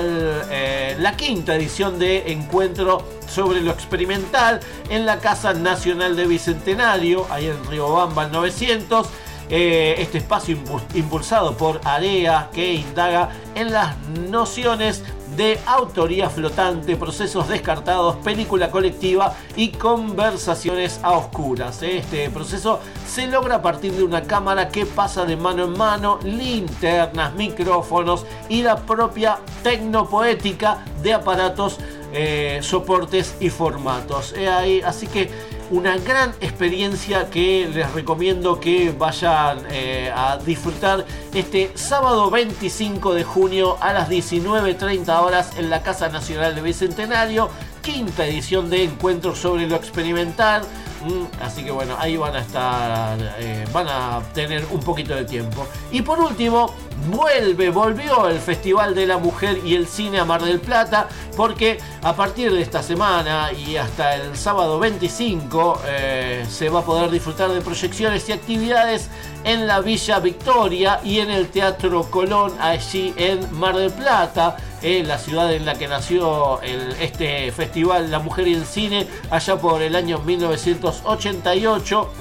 [0.98, 4.58] la quinta edición de Encuentro sobre lo experimental
[4.88, 9.06] en la Casa Nacional de Bicentenario, ahí en Riobamba al 900.
[9.52, 13.96] Eh, este espacio impu- impulsado por AREA que indaga en las
[14.30, 15.02] nociones
[15.40, 21.82] de autoría flotante, procesos descartados, película colectiva y conversaciones a oscuras.
[21.82, 26.18] Este proceso se logra a partir de una cámara que pasa de mano en mano,
[26.24, 31.78] linternas, micrófonos y la propia tecnopoética de aparatos,
[32.12, 34.34] eh, soportes y formatos.
[34.34, 35.30] Ahí- así que
[35.70, 43.24] una gran experiencia que les recomiendo que vayan eh, a disfrutar este sábado 25 de
[43.24, 47.48] junio a las 19.30 horas en la Casa Nacional de Bicentenario,
[47.82, 50.62] quinta edición de Encuentros sobre lo Experimental.
[51.04, 55.24] Mm, Así que bueno, ahí van a estar, eh, van a tener un poquito de
[55.24, 55.66] tiempo.
[55.90, 56.74] Y por último,
[57.08, 61.78] vuelve, volvió el Festival de la Mujer y el Cine a Mar del Plata, porque
[62.02, 67.10] a partir de esta semana y hasta el sábado 25 eh, se va a poder
[67.10, 69.08] disfrutar de proyecciones y actividades
[69.44, 75.02] en la Villa Victoria y en el Teatro Colón, allí en Mar del Plata, eh,
[75.06, 79.56] la ciudad en la que nació el- este festival La Mujer y el Cine, allá
[79.56, 82.12] por el año 1988.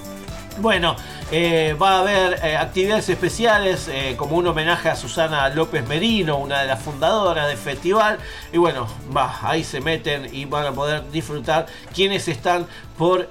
[0.61, 0.95] Bueno,
[1.31, 6.37] eh, va a haber eh, actividades especiales eh, como un homenaje a Susana López Merino,
[6.37, 8.17] una de las fundadoras del festival.
[8.51, 12.65] Y bueno, va, ahí se meten y van a poder disfrutar quienes están
[12.97, 13.27] por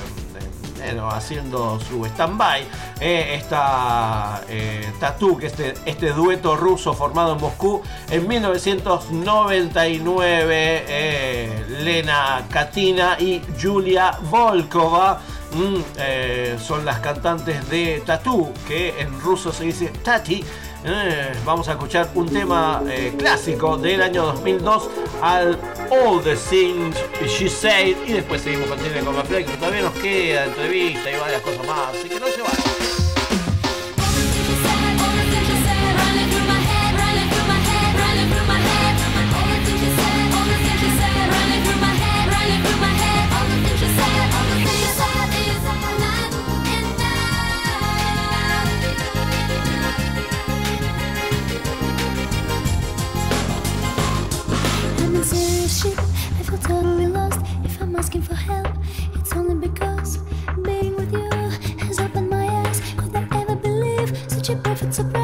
[0.80, 2.62] bueno, haciendo su stand-by.
[3.00, 7.80] Eh, esta eh, Tattoo, que este, este dueto ruso formado en Moscú
[8.10, 15.20] en 1999, eh, Lena Katina y Julia Volkova.
[15.52, 20.44] Mm, eh, son las cantantes de Tattoo, que en ruso se dice Tati.
[20.82, 24.88] Eh, vamos a escuchar un tema eh, clásico del año 2002
[25.20, 25.58] al
[25.90, 26.96] All the Things
[27.26, 31.42] She Said y después seguimos con Cine con que todavía nos queda entrevista y varias
[31.42, 32.79] cosas más, así que no se vayan.
[55.20, 55.98] In serious shit.
[55.98, 57.40] I feel totally lost.
[57.62, 58.72] If I'm asking for help,
[59.16, 60.16] it's only because
[60.64, 61.28] being with you
[61.84, 62.80] has opened my eyes.
[62.96, 65.19] Could I ever believe such a perfect surprise?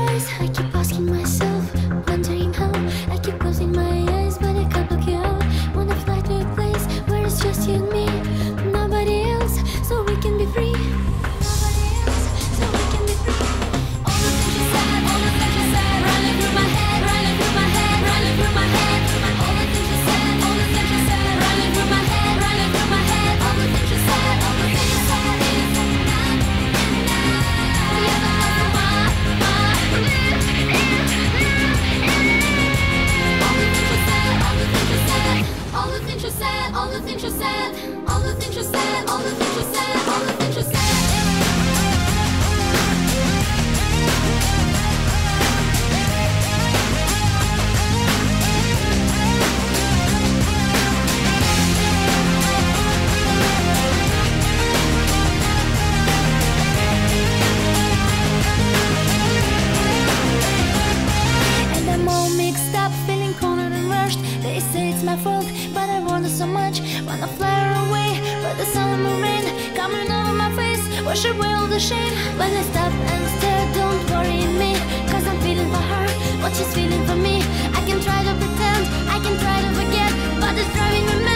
[66.37, 66.81] So much.
[67.07, 69.45] Wanna fly away, but the summer rain
[69.75, 70.85] coming over my face.
[71.07, 72.13] Wash away all the shame.
[72.39, 74.73] When I stop and stare, don't worry me.
[75.11, 76.07] Cause I'm feeling for her,
[76.43, 77.37] what she's feeling for me.
[77.79, 80.11] I can try to pretend, I can try to forget,
[80.41, 81.36] but it's driving me mad.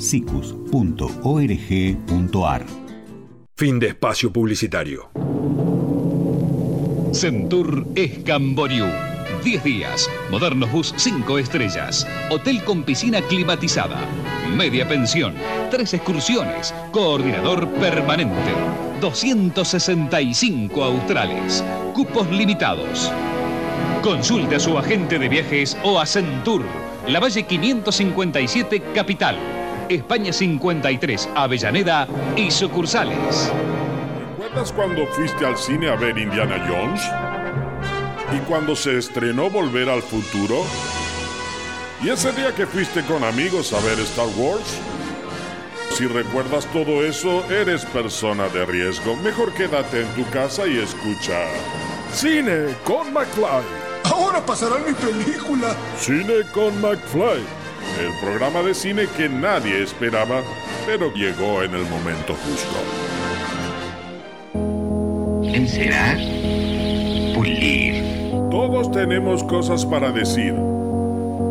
[0.00, 0.80] sicus.org.ar
[3.56, 5.10] Fin de espacio publicitario.
[7.12, 8.86] Centur es Camboriú.
[9.44, 10.10] 10 días.
[10.30, 12.06] Modernos Bus 5 estrellas.
[12.30, 13.98] Hotel con piscina climatizada.
[14.56, 15.34] Media pensión.
[15.70, 16.74] Tres excursiones.
[16.90, 18.54] Coordinador permanente.
[19.02, 21.62] 265 australes.
[21.92, 23.12] Cupos limitados.
[24.02, 26.64] Consulte a su agente de viajes o a Centur.
[27.06, 29.59] La Valle 557 Capital.
[29.90, 32.06] España 53 Avellaneda
[32.36, 33.52] y sucursales.
[34.30, 37.02] ¿Recuerdas cuando fuiste al cine a ver Indiana Jones?
[38.32, 40.64] ¿Y cuando se estrenó Volver al Futuro?
[42.04, 44.78] ¿Y ese día que fuiste con amigos a ver Star Wars?
[45.90, 49.16] Si recuerdas todo eso, eres persona de riesgo.
[49.16, 51.46] Mejor quédate en tu casa y escucha.
[52.12, 53.64] Cine con McFly.
[54.04, 55.74] Ahora pasará mi película.
[55.98, 57.59] Cine con McFly.
[57.98, 60.42] El programa de cine que nadie esperaba,
[60.86, 62.76] pero llegó en el momento justo.
[65.44, 66.16] Encerar.
[67.34, 68.02] Pulir.
[68.50, 70.54] Todos tenemos cosas para decir.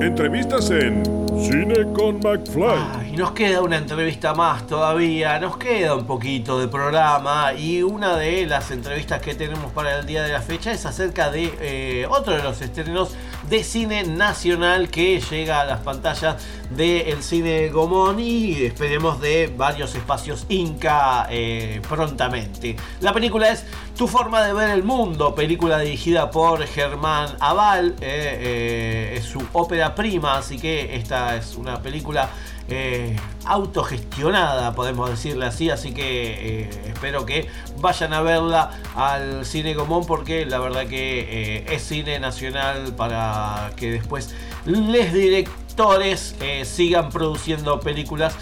[0.02, 1.04] Entrevistas en
[1.40, 2.99] Cine con McFly.
[3.20, 8.46] Nos queda una entrevista más todavía, nos queda un poquito de programa y una de
[8.48, 12.32] las entrevistas que tenemos para el día de la fecha es acerca de eh, otro
[12.32, 13.10] de los estrenos
[13.50, 16.38] de cine nacional que llega a las pantallas
[16.70, 22.78] del cine Gomón y esperemos de varios espacios Inca eh, prontamente.
[23.02, 23.66] La película es
[23.98, 29.94] Tu forma de ver el mundo, película dirigida por Germán Aval, eh, es su ópera
[29.94, 32.30] prima, así que esta es una película
[32.72, 33.16] eh,
[33.46, 37.48] autogestionada, podemos decirle así, así que eh, espero que
[37.80, 41.20] vayan a verla al Cine Gomón porque la verdad que
[41.60, 44.36] eh, es cine nacional para que después
[44.66, 46.36] les directores
[46.66, 48.36] sigan produciendo películas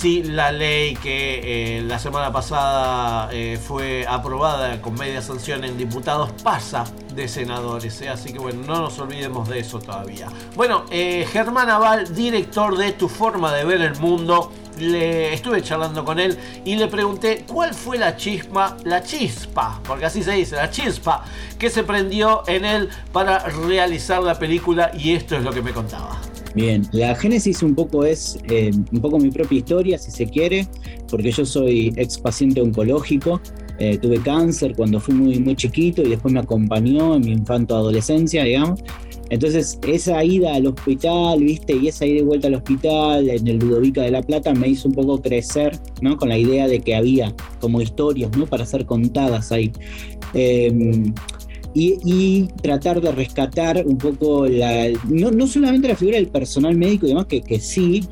[0.00, 5.78] si la ley que eh, la semana pasada eh, fue aprobada con media sanción en
[5.78, 8.02] diputados pasa de senadores.
[8.02, 8.10] ¿eh?
[8.10, 10.28] Así que bueno, no nos olvidemos de eso todavía.
[10.54, 14.52] Bueno, Germán Aval, director de Tu Forma de Ver el Mundo.
[14.78, 20.04] Le estuve charlando con él y le pregunté cuál fue la chispa, la chispa, porque
[20.04, 21.24] así se dice, la chispa
[21.58, 25.72] que se prendió en él para realizar la película y esto es lo que me
[25.72, 26.20] contaba.
[26.56, 30.66] Bien, la génesis un poco es eh, un poco mi propia historia, si se quiere,
[31.10, 33.42] porque yo soy ex paciente oncológico,
[33.78, 37.76] eh, tuve cáncer cuando fui muy, muy chiquito y después me acompañó en mi infanto
[37.76, 38.80] adolescencia, digamos.
[39.28, 43.58] Entonces, esa ida al hospital, viste, y esa ida y vuelta al hospital en el
[43.58, 46.16] Ludovica de la Plata me hizo un poco crecer, ¿no?
[46.16, 48.46] Con la idea de que había como historias, ¿no?
[48.46, 49.72] Para ser contadas ahí.
[50.32, 51.12] Em,
[51.78, 57.06] y, tratar de rescatar un poco la, no, no, solamente la figura del personal médico
[57.06, 58.02] y demás, que, que sí,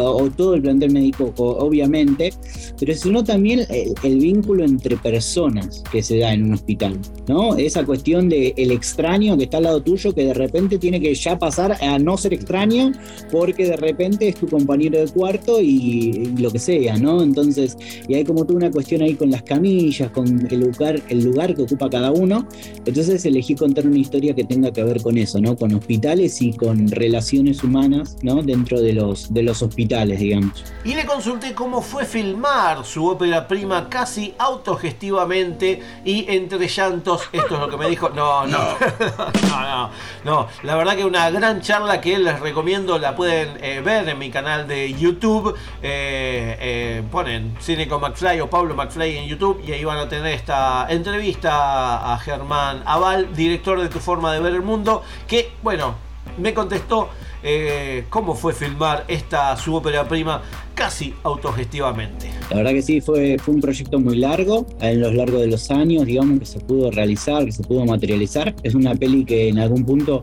[0.00, 2.32] o todo el plantel médico, obviamente,
[2.78, 7.56] pero sino también el, vínculo entre personas que se da en un hospital, ¿no?
[7.56, 11.14] Esa cuestión de el extraño que está al lado tuyo, que de repente tiene que
[11.14, 12.92] ya pasar a no ser extraño,
[13.30, 17.22] porque de repente es tu compañero de cuarto y, lo que sea, ¿no?
[17.22, 17.76] Entonces,
[18.08, 21.54] y hay como toda una cuestión ahí con las camillas, con el lugar, el lugar
[21.54, 22.46] que ocupa cada uno.
[22.84, 25.56] Entonces elegí contar una historia que tenga que ver con eso, ¿no?
[25.56, 28.42] Con hospitales y con relaciones humanas, ¿no?
[28.42, 30.64] Dentro de los, de los hospitales digamos.
[30.84, 37.28] Y le consulté cómo fue filmar su ópera prima casi autogestivamente y entre llantos.
[37.32, 38.08] Esto es lo que me dijo.
[38.10, 39.90] No, no, no, no,
[40.24, 40.48] no.
[40.62, 44.30] La verdad que una gran charla que les recomiendo, la pueden eh, ver en mi
[44.30, 45.54] canal de YouTube.
[45.82, 50.08] Eh, eh, ponen Cine con McFly o Pablo McFly en YouTube y ahí van a
[50.08, 55.52] tener esta entrevista a Germán Aval, director de Tu Forma de Ver el Mundo, que,
[55.62, 55.94] bueno,
[56.38, 57.10] me contestó
[57.42, 60.42] eh, cómo fue filmar esta su ópera prima
[60.74, 62.30] casi autogestivamente.
[62.50, 65.70] La verdad que sí, fue, fue un proyecto muy largo, en los largos de los
[65.70, 68.54] años, digamos, que se pudo realizar, que se pudo materializar.
[68.62, 70.22] Es una peli que en algún punto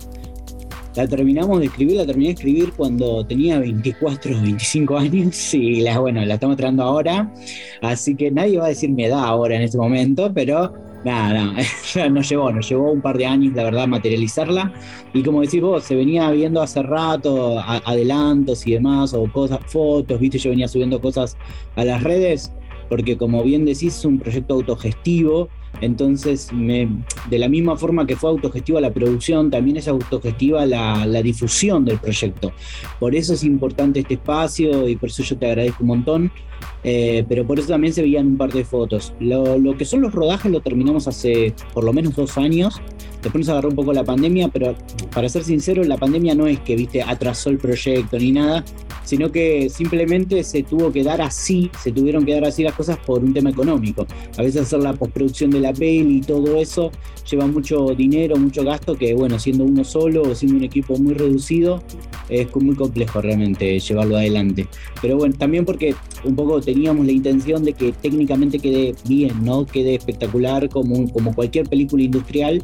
[0.95, 5.81] la terminamos de escribir, la terminé de escribir cuando tenía 24 o 25 años y
[5.81, 7.31] la, bueno, la estamos trayendo ahora,
[7.81, 10.73] así que nadie va a decir mi edad ahora en este momento, pero
[11.03, 14.73] nada, nada, nos llevó, nos llevó un par de años, la verdad, materializarla.
[15.13, 20.19] Y como decís vos, se venía viendo hace rato adelantos y demás, o cosas, fotos,
[20.19, 21.37] viste, yo venía subiendo cosas
[21.75, 22.51] a las redes,
[22.89, 25.49] porque como bien decís, es un proyecto autogestivo.
[25.81, 31.21] Entonces, de la misma forma que fue autogestiva la producción, también es autogestiva la, la
[31.21, 32.51] difusión del proyecto.
[32.99, 36.31] Por eso es importante este espacio y por eso yo te agradezco un montón.
[36.83, 39.13] Eh, pero por eso también se veían un par de fotos.
[39.19, 42.81] Lo, lo que son los rodajes lo terminamos hace por lo menos dos años.
[43.21, 44.75] Después nos agarró un poco la pandemia, pero
[45.13, 48.63] para ser sincero, la pandemia no es que viste atrasó el proyecto ni nada,
[49.03, 52.97] sino que simplemente se tuvo que dar así, se tuvieron que dar así las cosas
[52.97, 54.05] por un tema económico.
[54.37, 56.91] A veces hacer la postproducción de la peli y todo eso
[57.29, 61.13] lleva mucho dinero, mucho gasto, que bueno, siendo uno solo o siendo un equipo muy
[61.13, 61.83] reducido,
[62.29, 64.67] es muy complejo realmente llevarlo adelante.
[65.01, 69.65] Pero bueno, también porque un poco teníamos la intención de que técnicamente quede bien, ¿no?
[69.65, 72.63] Quede espectacular como, como cualquier película industrial,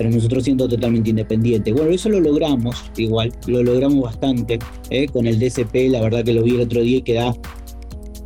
[0.00, 1.74] pero nosotros siendo totalmente independientes.
[1.74, 4.58] Bueno, eso lo logramos, igual, lo logramos bastante,
[4.88, 5.06] ¿eh?
[5.08, 7.34] con el DCP, la verdad que lo vi el otro día y queda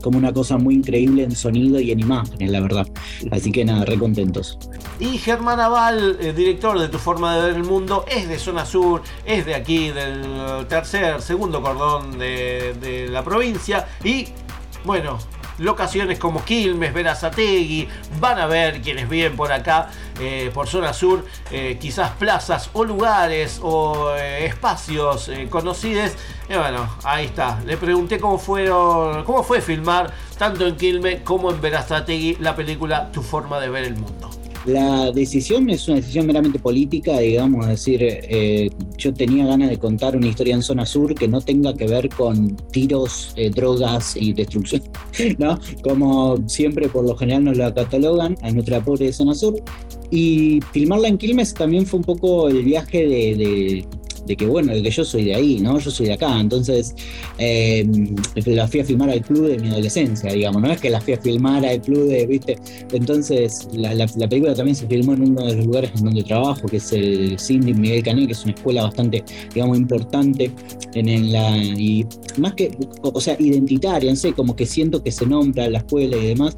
[0.01, 2.87] como una cosa muy increíble en sonido y en imágenes, la verdad.
[3.33, 4.57] Así que nada, re contentos.
[5.01, 8.65] Y Germán Aval, eh, director de Tu Forma de Ver el Mundo, es de Zona
[8.65, 13.89] Sur, es de aquí, del tercer, segundo cordón de la provincia.
[14.05, 14.29] Y
[14.85, 15.19] bueno,
[15.59, 17.89] locaciones como Quilmes, Verazategui,
[18.21, 19.89] van a ver quienes viven por acá,
[20.21, 26.13] eh, por Zona Sur, eh, quizás plazas o lugares o eh, espacios conocidos.
[26.49, 27.61] Y bueno, ahí está.
[27.65, 33.11] Le pregunté cómo fueron, cómo fue filmar tanto en Quilmes como en Verazategui la película
[33.13, 34.44] Tu Forma de Ver el Mundo.
[34.66, 39.78] La decisión es una decisión meramente política, digamos, es decir, eh, yo tenía ganas de
[39.78, 44.16] contar una historia en zona sur que no tenga que ver con tiros, eh, drogas
[44.16, 44.82] y destrucción,
[45.39, 45.59] ¿no?
[45.82, 49.55] Como siempre por lo general nos la catalogan a nuestra pobre zona sur.
[50.11, 53.85] Y filmarla en Quilmes también fue un poco el viaje de, de-
[54.27, 55.79] de que, bueno, de que yo soy de ahí, ¿no?
[55.79, 56.95] Yo soy de acá, entonces
[57.39, 57.87] eh,
[58.47, 61.15] la fui a filmar al club de mi adolescencia, digamos, no es que la fui
[61.15, 62.57] a filmar al club de, ¿viste?
[62.93, 66.23] Entonces, la, la- la película también se filmó en uno de los lugares en donde
[66.23, 69.25] trabajo, que es el Cindy Miguel Cané, que es una escuela bastante,
[69.55, 70.51] digamos, importante
[70.95, 71.57] en, en la.
[71.57, 72.07] Y
[72.39, 76.17] más que, o sea, identitaria, no sé, como que siento que se nombra la escuela
[76.17, 76.57] y demás.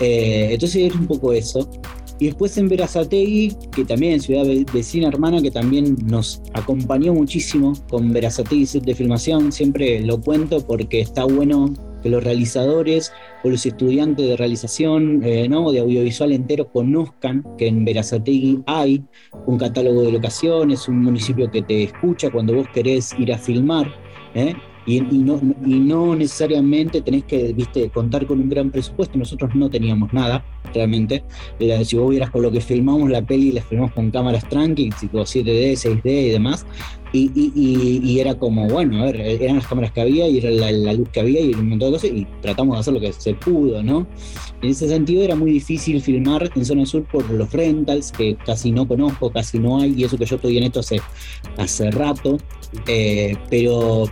[0.00, 1.68] Eh, entonces, es un poco eso.
[2.22, 7.72] Y después en Verazategui, que también ciudad ve- vecina hermana, que también nos acompañó muchísimo
[7.90, 9.50] con Verazategui Set de Filmación.
[9.50, 13.10] Siempre lo cuento porque está bueno que los realizadores
[13.42, 15.72] o los estudiantes de realización, eh, ¿no?
[15.72, 19.02] de audiovisual entero, conozcan que en Verazategui hay
[19.48, 23.92] un catálogo de locaciones, un municipio que te escucha cuando vos querés ir a filmar.
[24.36, 24.54] ¿eh?
[24.84, 29.16] Y, y no, y no necesariamente tenés que viste, contar con un gran presupuesto.
[29.18, 30.44] Nosotros no teníamos nada,
[30.74, 31.22] realmente.
[31.84, 35.20] Si vos vieras con lo que filmamos la peli, la filmamos con cámaras tranqui, tipo
[35.20, 36.66] 7D, 6D y demás.
[37.14, 37.30] Y-
[38.02, 40.94] y era como, bueno, a ver, eran las cámaras que había y era la, la
[40.94, 43.34] luz que había y un montón de cosas y tratamos de hacer lo que se
[43.34, 44.06] pudo, ¿no?
[44.62, 48.72] En ese sentido era muy difícil filmar en zona sur por los rentals, que casi
[48.72, 51.00] no conozco, casi no hay, y eso que yo estoy en esto hace,
[51.58, 52.38] hace rato,
[52.88, 54.04] eh, pero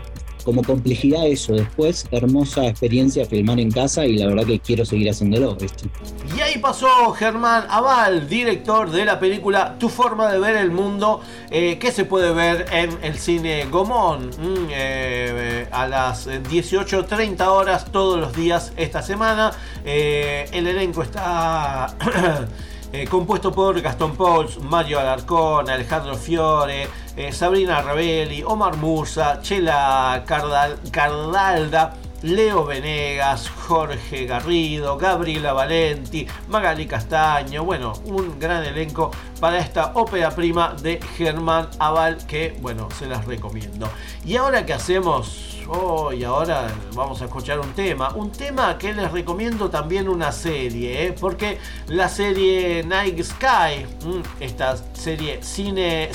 [0.44, 5.10] como complejidad eso, después hermosa experiencia filmar en casa y la verdad que quiero seguir
[5.10, 5.88] haciéndolo, ¿viste?
[6.36, 11.20] Y ahí pasó Germán Aval, director de la película Tu forma de ver el mundo,
[11.50, 17.90] eh, que se puede ver en el cine Gomón mm, eh, a las 18.30 horas
[17.90, 19.52] todos los días esta semana.
[19.84, 21.94] Eh, el elenco está
[22.92, 30.22] eh, compuesto por Gastón Pauls, Mario Alarcón, Alejandro Fiore, eh, Sabrina Rebelli, Omar Musa, Chela
[30.26, 31.94] Cardal- Cardalda.
[32.22, 39.10] Leo Venegas, Jorge Garrido, Gabriela Valenti, Magali Castaño, bueno, un gran elenco
[39.40, 43.88] para esta ópera prima de Germán Aval que, bueno, se las recomiendo.
[44.24, 48.92] Y ahora que hacemos, oh, y ahora vamos a escuchar un tema, un tema que
[48.92, 51.14] les recomiendo también una serie, ¿eh?
[51.18, 56.10] porque la serie Night Sky, mm, esta serie cine,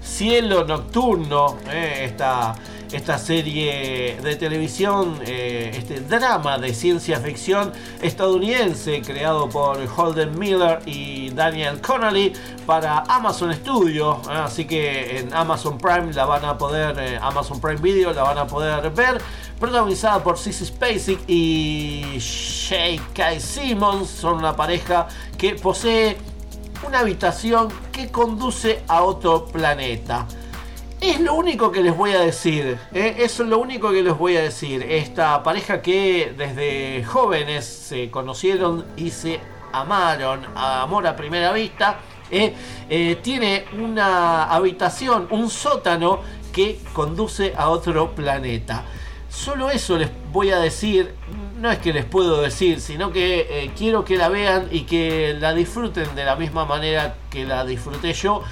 [0.00, 2.04] cielo nocturno, ¿eh?
[2.04, 2.54] esta
[2.92, 10.80] esta serie de televisión, eh, este drama de ciencia ficción estadounidense creado por Holden Miller
[10.86, 12.32] y Daniel Connolly
[12.66, 14.20] para Amazon Studio.
[14.28, 14.34] ¿eh?
[14.34, 18.38] Así que en Amazon Prime la van a poder, eh, Amazon Prime Video la van
[18.38, 19.20] a poder ver.
[19.58, 23.38] protagonizada por Sissy Spacek y J.K.
[23.38, 24.08] Simmons.
[24.08, 25.06] Son una pareja
[25.38, 26.16] que posee
[26.86, 30.26] una habitación que conduce a otro planeta.
[31.02, 32.78] Es lo único que les voy a decir.
[32.94, 33.16] ¿eh?
[33.18, 34.86] Es lo único que les voy a decir.
[34.88, 39.40] Esta pareja que desde jóvenes se conocieron y se
[39.72, 41.98] amaron, a amor a primera vista,
[42.30, 42.54] ¿eh?
[42.88, 46.20] Eh, tiene una habitación, un sótano
[46.52, 48.84] que conduce a otro planeta.
[49.28, 51.16] Solo eso les voy a decir,
[51.58, 55.52] no es que les puedo decir, sino que quiero que la vean y que la
[55.52, 58.44] disfruten de la misma manera que la disfruté yo.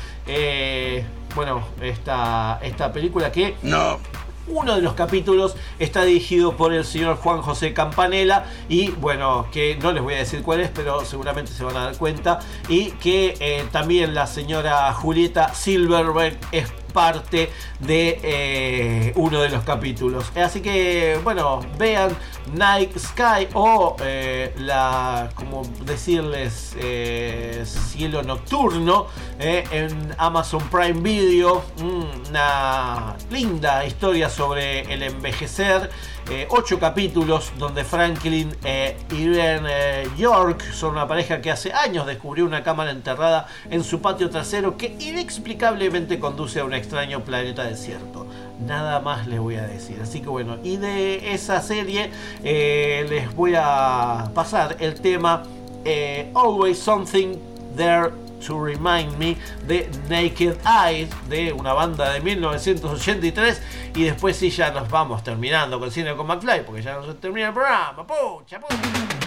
[1.35, 3.57] Bueno, esta, esta película que...
[3.63, 3.99] No.
[4.47, 9.77] Uno de los capítulos está dirigido por el señor Juan José Campanella y bueno, que
[9.77, 12.41] no les voy a decir cuál es, pero seguramente se van a dar cuenta.
[12.69, 17.51] Y que eh, también la señora Julieta Silverberg es parte
[17.81, 20.31] de eh, uno de los capítulos.
[20.37, 22.17] Así que, bueno, vean
[22.55, 29.07] Night Sky o eh, la, como decirles, eh, cielo nocturno
[29.39, 31.63] eh, en Amazon Prime Video.
[31.79, 35.91] Mm, Una linda historia sobre el envejecer.
[36.29, 42.07] Eh, ocho capítulos donde Franklin e Irene eh, York son una pareja que hace años
[42.07, 47.65] descubrió una cámara enterrada en su patio trasero que inexplicablemente conduce a un extraño planeta
[47.65, 48.27] desierto.
[48.67, 49.99] Nada más les voy a decir.
[50.03, 52.11] Así que bueno, y de esa serie
[52.45, 55.43] eh, les voy a pasar el tema
[55.85, 57.37] eh, Always Something
[57.77, 58.11] There
[58.47, 59.37] to Remind Me
[59.67, 63.63] de Naked Eyes de una banda de 1983
[63.95, 67.15] y después sí ya nos vamos terminando con Cine con McFly porque ya no se
[67.15, 68.07] termina el programa.
[68.07, 69.20] Pucha, pucha.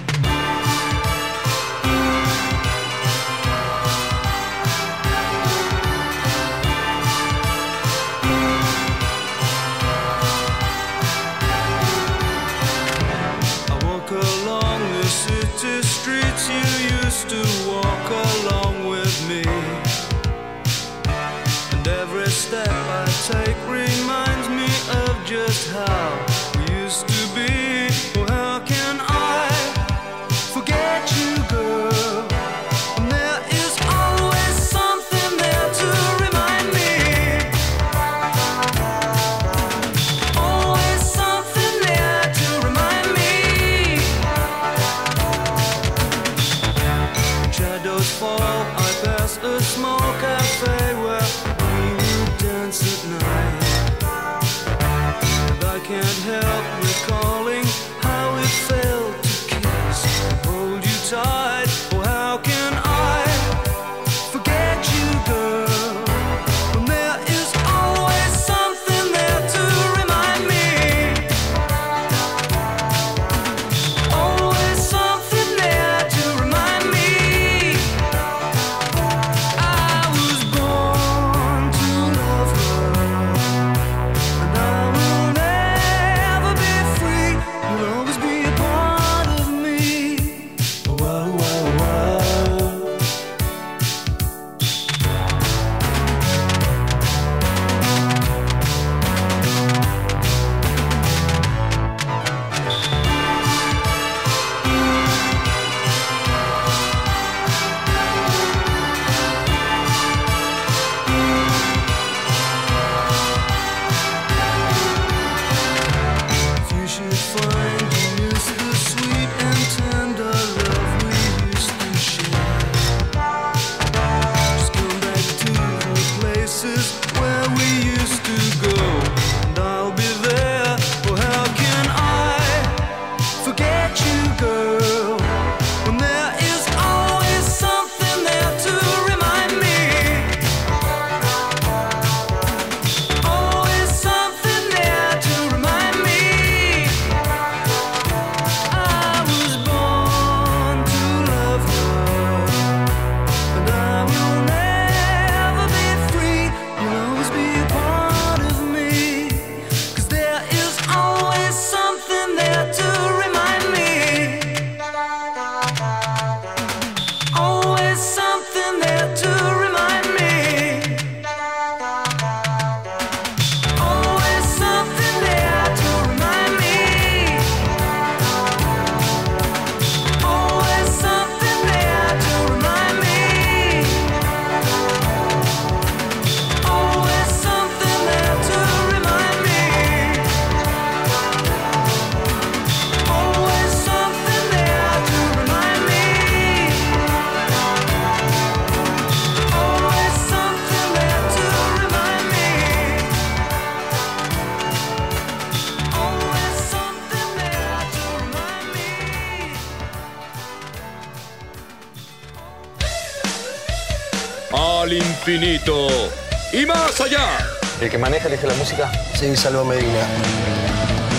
[216.94, 217.38] Más allá.
[217.82, 218.92] ¿El que maneja elige la música?
[219.16, 220.06] Sí, Salvo Medina.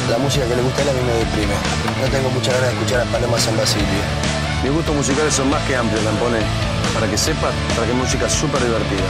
[0.09, 1.55] La música que le gusta a él a mí me deprime.
[2.01, 3.87] No tengo mucha ganas de escuchar a Paloma San Basilio.
[4.63, 6.39] Mis gustos musicales son más que amplios, Lampone.
[6.95, 9.03] Para que sepas, traje música súper divertida.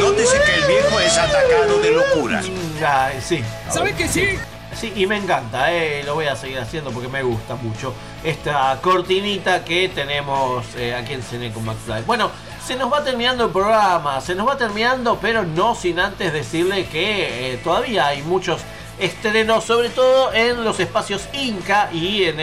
[0.00, 2.42] Nótese que el viejo es atacado de locura.
[2.80, 3.42] Ya, sí.
[3.70, 4.38] ¿Sabe que sí?
[4.74, 7.92] Sí, y me encanta, eh, lo voy a seguir haciendo porque me gusta mucho
[8.22, 12.02] esta cortinita que tenemos eh, aquí en Cine con McFly.
[12.02, 12.30] Bueno,
[12.68, 16.84] se nos va terminando el programa, se nos va terminando, pero no sin antes decirle
[16.84, 18.60] que eh, todavía hay muchos
[18.98, 22.36] estrenos, sobre todo en los espacios Inca y en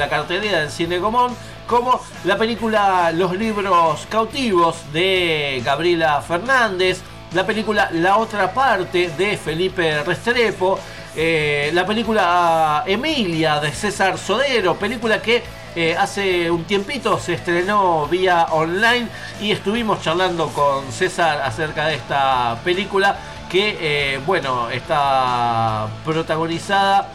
[0.00, 1.28] la cartelera del Cine Común,
[1.68, 7.00] como la película Los libros cautivos de Gabriela Fernández,
[7.32, 10.80] la película La otra parte de Felipe Restrepo,
[11.14, 15.44] eh, la película Emilia de César Sodero, película que
[15.76, 19.08] eh, hace un tiempito se estrenó vía online
[19.40, 23.18] y estuvimos charlando con César acerca de esta película
[23.48, 27.08] que, eh, bueno, está protagonizada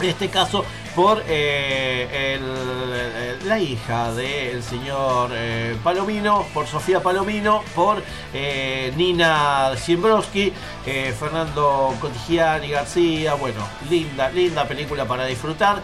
[0.00, 0.64] en este caso
[0.94, 2.38] por eh,
[3.46, 8.02] la hija del señor eh, Palomino, por Sofía Palomino, por
[8.34, 10.52] eh, Nina Siembrowski,
[10.86, 15.82] eh, Fernando Cotigiani García, bueno, linda, linda película para disfrutar,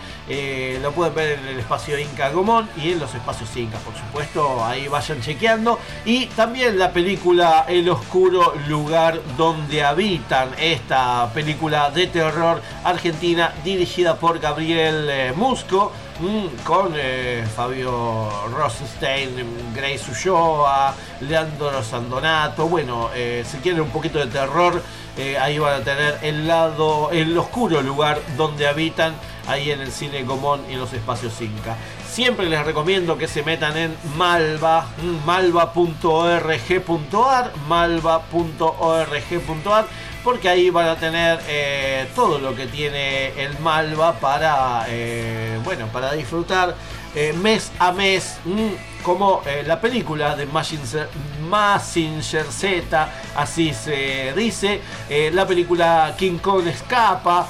[0.82, 4.64] lo pueden ver en el espacio Inca Gomón y en los espacios Inca, por supuesto,
[4.64, 12.06] ahí vayan chequeando, y también la película El oscuro lugar donde habitan, esta película de
[12.06, 21.82] terror argentina dirigida por Gabriel eh, Musco, mm, con eh, Fabio Rosenstein, Grace Ulloa, Leandro
[21.82, 22.68] Sandonato.
[22.68, 24.82] Bueno, eh, si quieren un poquito de terror,
[25.40, 29.14] ahí van a tener el lado, el oscuro lugar donde habitan,
[29.46, 31.76] ahí en el cine Gomón y en los espacios Inca.
[32.10, 35.92] Siempre les recomiendo que se metan en malva, mm, malva.org.ar,
[37.68, 38.26] malva.org.ar,
[40.26, 45.86] porque ahí van a tener eh, todo lo que tiene el Malva para, eh, bueno,
[45.92, 46.74] para disfrutar
[47.14, 51.08] eh, mes a mes, mm, como la película de Mazinger,
[51.48, 54.80] Mazinger Z, así se dice,
[55.32, 57.46] la película King Kong escapa,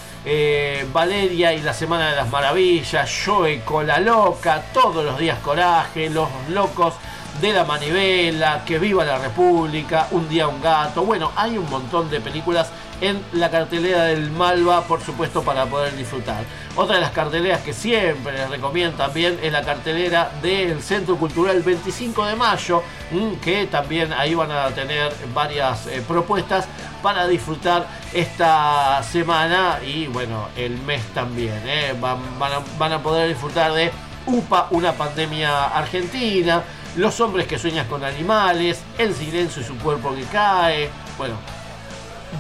[0.93, 6.11] Valeria y la Semana de las Maravillas, Joe con la Loca, todos los días Coraje,
[6.11, 6.93] Los Locos
[7.41, 11.05] de la Manivela, Que Viva la República, Un Día un Gato.
[11.05, 15.95] Bueno, hay un montón de películas en la cartelera del Malva, por supuesto, para poder
[15.97, 16.45] disfrutar.
[16.77, 21.61] Otra de las carteleras que siempre les recomiendo también es la cartelera del Centro Cultural
[21.63, 26.67] 25 de Mayo, mm, que también ahí van a tener varias eh, propuestas
[27.03, 31.61] para disfrutar esta semana y bueno, el mes también.
[31.67, 31.95] eh.
[32.01, 33.93] Van, van a, van a poder disfrutar de
[34.27, 36.63] UPA, una pandemia argentina,
[36.97, 40.89] Los hombres que sueñan con animales, El silencio y su cuerpo que cae.
[41.19, 41.35] Bueno,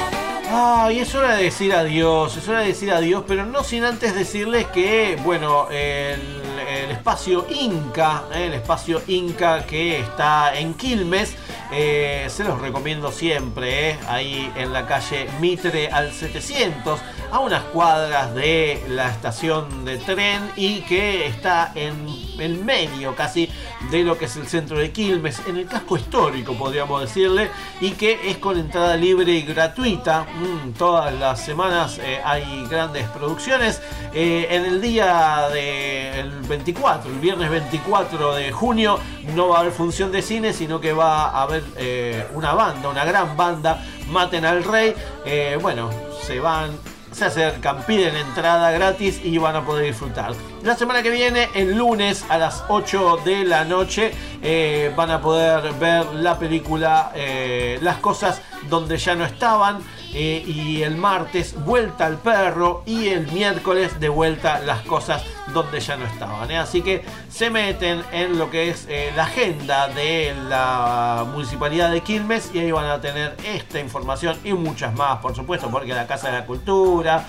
[0.49, 4.15] Ay, es hora de decir adiós, es hora de decir adiós, pero no sin antes
[4.15, 6.46] decirles que, bueno, el,
[6.87, 11.35] el espacio Inca, eh, el espacio Inca que está en Quilmes,
[11.73, 17.01] eh, se los recomiendo siempre, eh, ahí en la calle Mitre al 700,
[17.31, 22.07] a unas cuadras de la estación de tren y que está en
[22.39, 23.49] el medio casi
[23.91, 27.51] de lo que es el centro de Quilmes, en el casco histórico podríamos decirle,
[27.81, 30.25] y que es con entrada libre y gratuita.
[30.25, 33.81] Mm, todas las semanas eh, hay grandes producciones.
[34.13, 38.99] Eh, en el día del 24, el viernes 24 de junio,
[39.35, 42.89] no va a haber función de cine, sino que va a haber eh, una banda,
[42.89, 44.95] una gran banda, Maten al Rey.
[45.61, 45.91] Bueno,
[46.23, 46.71] se van
[47.17, 50.35] se acercan, piden entrada gratis y van a poder disfrutar.
[50.63, 54.13] La semana que viene, el lunes a las 8 de la noche,
[54.43, 59.79] eh, van a poder ver la película eh, Las cosas donde ya no estaban.
[60.19, 65.23] Eh, y el martes vuelta al perro y el miércoles de vuelta las cosas
[65.53, 66.51] donde ya no estaban.
[66.51, 66.57] ¿eh?
[66.57, 72.01] Así que se meten en lo que es eh, la agenda de la municipalidad de
[72.01, 76.07] Quilmes y ahí van a tener esta información y muchas más, por supuesto, porque la
[76.07, 77.27] Casa de la Cultura,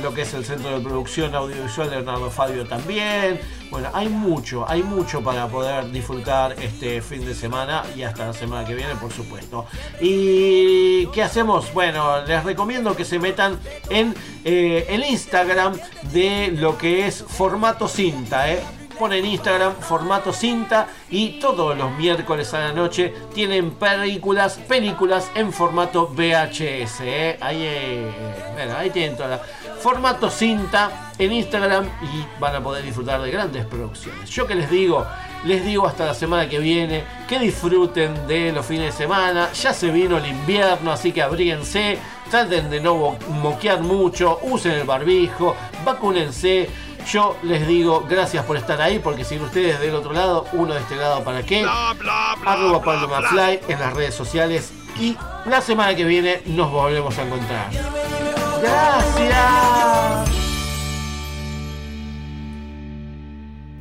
[0.00, 3.40] lo que es el Centro de Producción Audiovisual de Leonardo Fabio también.
[3.70, 8.32] Bueno, hay mucho, hay mucho para poder disfrutar este fin de semana y hasta la
[8.32, 9.66] semana que viene, por supuesto.
[10.00, 11.72] ¿Y qué hacemos?
[11.74, 13.58] Bueno, les recomiendo que se metan
[13.90, 14.14] en
[14.44, 15.78] eh, el Instagram
[16.12, 18.62] de lo que es formato cinta, ¿eh?
[18.98, 25.52] Ponen Instagram formato cinta y todos los miércoles a la noche tienen películas, películas en
[25.52, 27.00] formato VHS.
[27.02, 27.38] ¿eh?
[27.40, 29.40] Ahí, eh, ahí tienen toda
[29.78, 34.28] formato cinta en Instagram y van a poder disfrutar de grandes producciones.
[34.30, 35.06] Yo que les digo,
[35.44, 39.72] les digo hasta la semana que viene, que disfruten de los fines de semana, ya
[39.72, 41.98] se vino el invierno, así que abríense,
[42.30, 46.68] traten de no moquear mucho, usen el barbijo, vacúnense.
[47.10, 50.80] Yo les digo gracias por estar ahí, porque sin ustedes del otro lado, uno de
[50.80, 51.64] este lado para qué.
[51.64, 57.22] Arroba Pablo Mafly en las redes sociales y la semana que viene nos volvemos a
[57.22, 58.27] encontrar.
[58.60, 60.28] Gracias.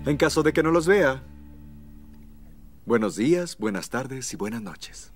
[0.05, 1.23] En caso de que no los vea.
[2.85, 5.11] Buenos días, buenas tardes y buenas noches.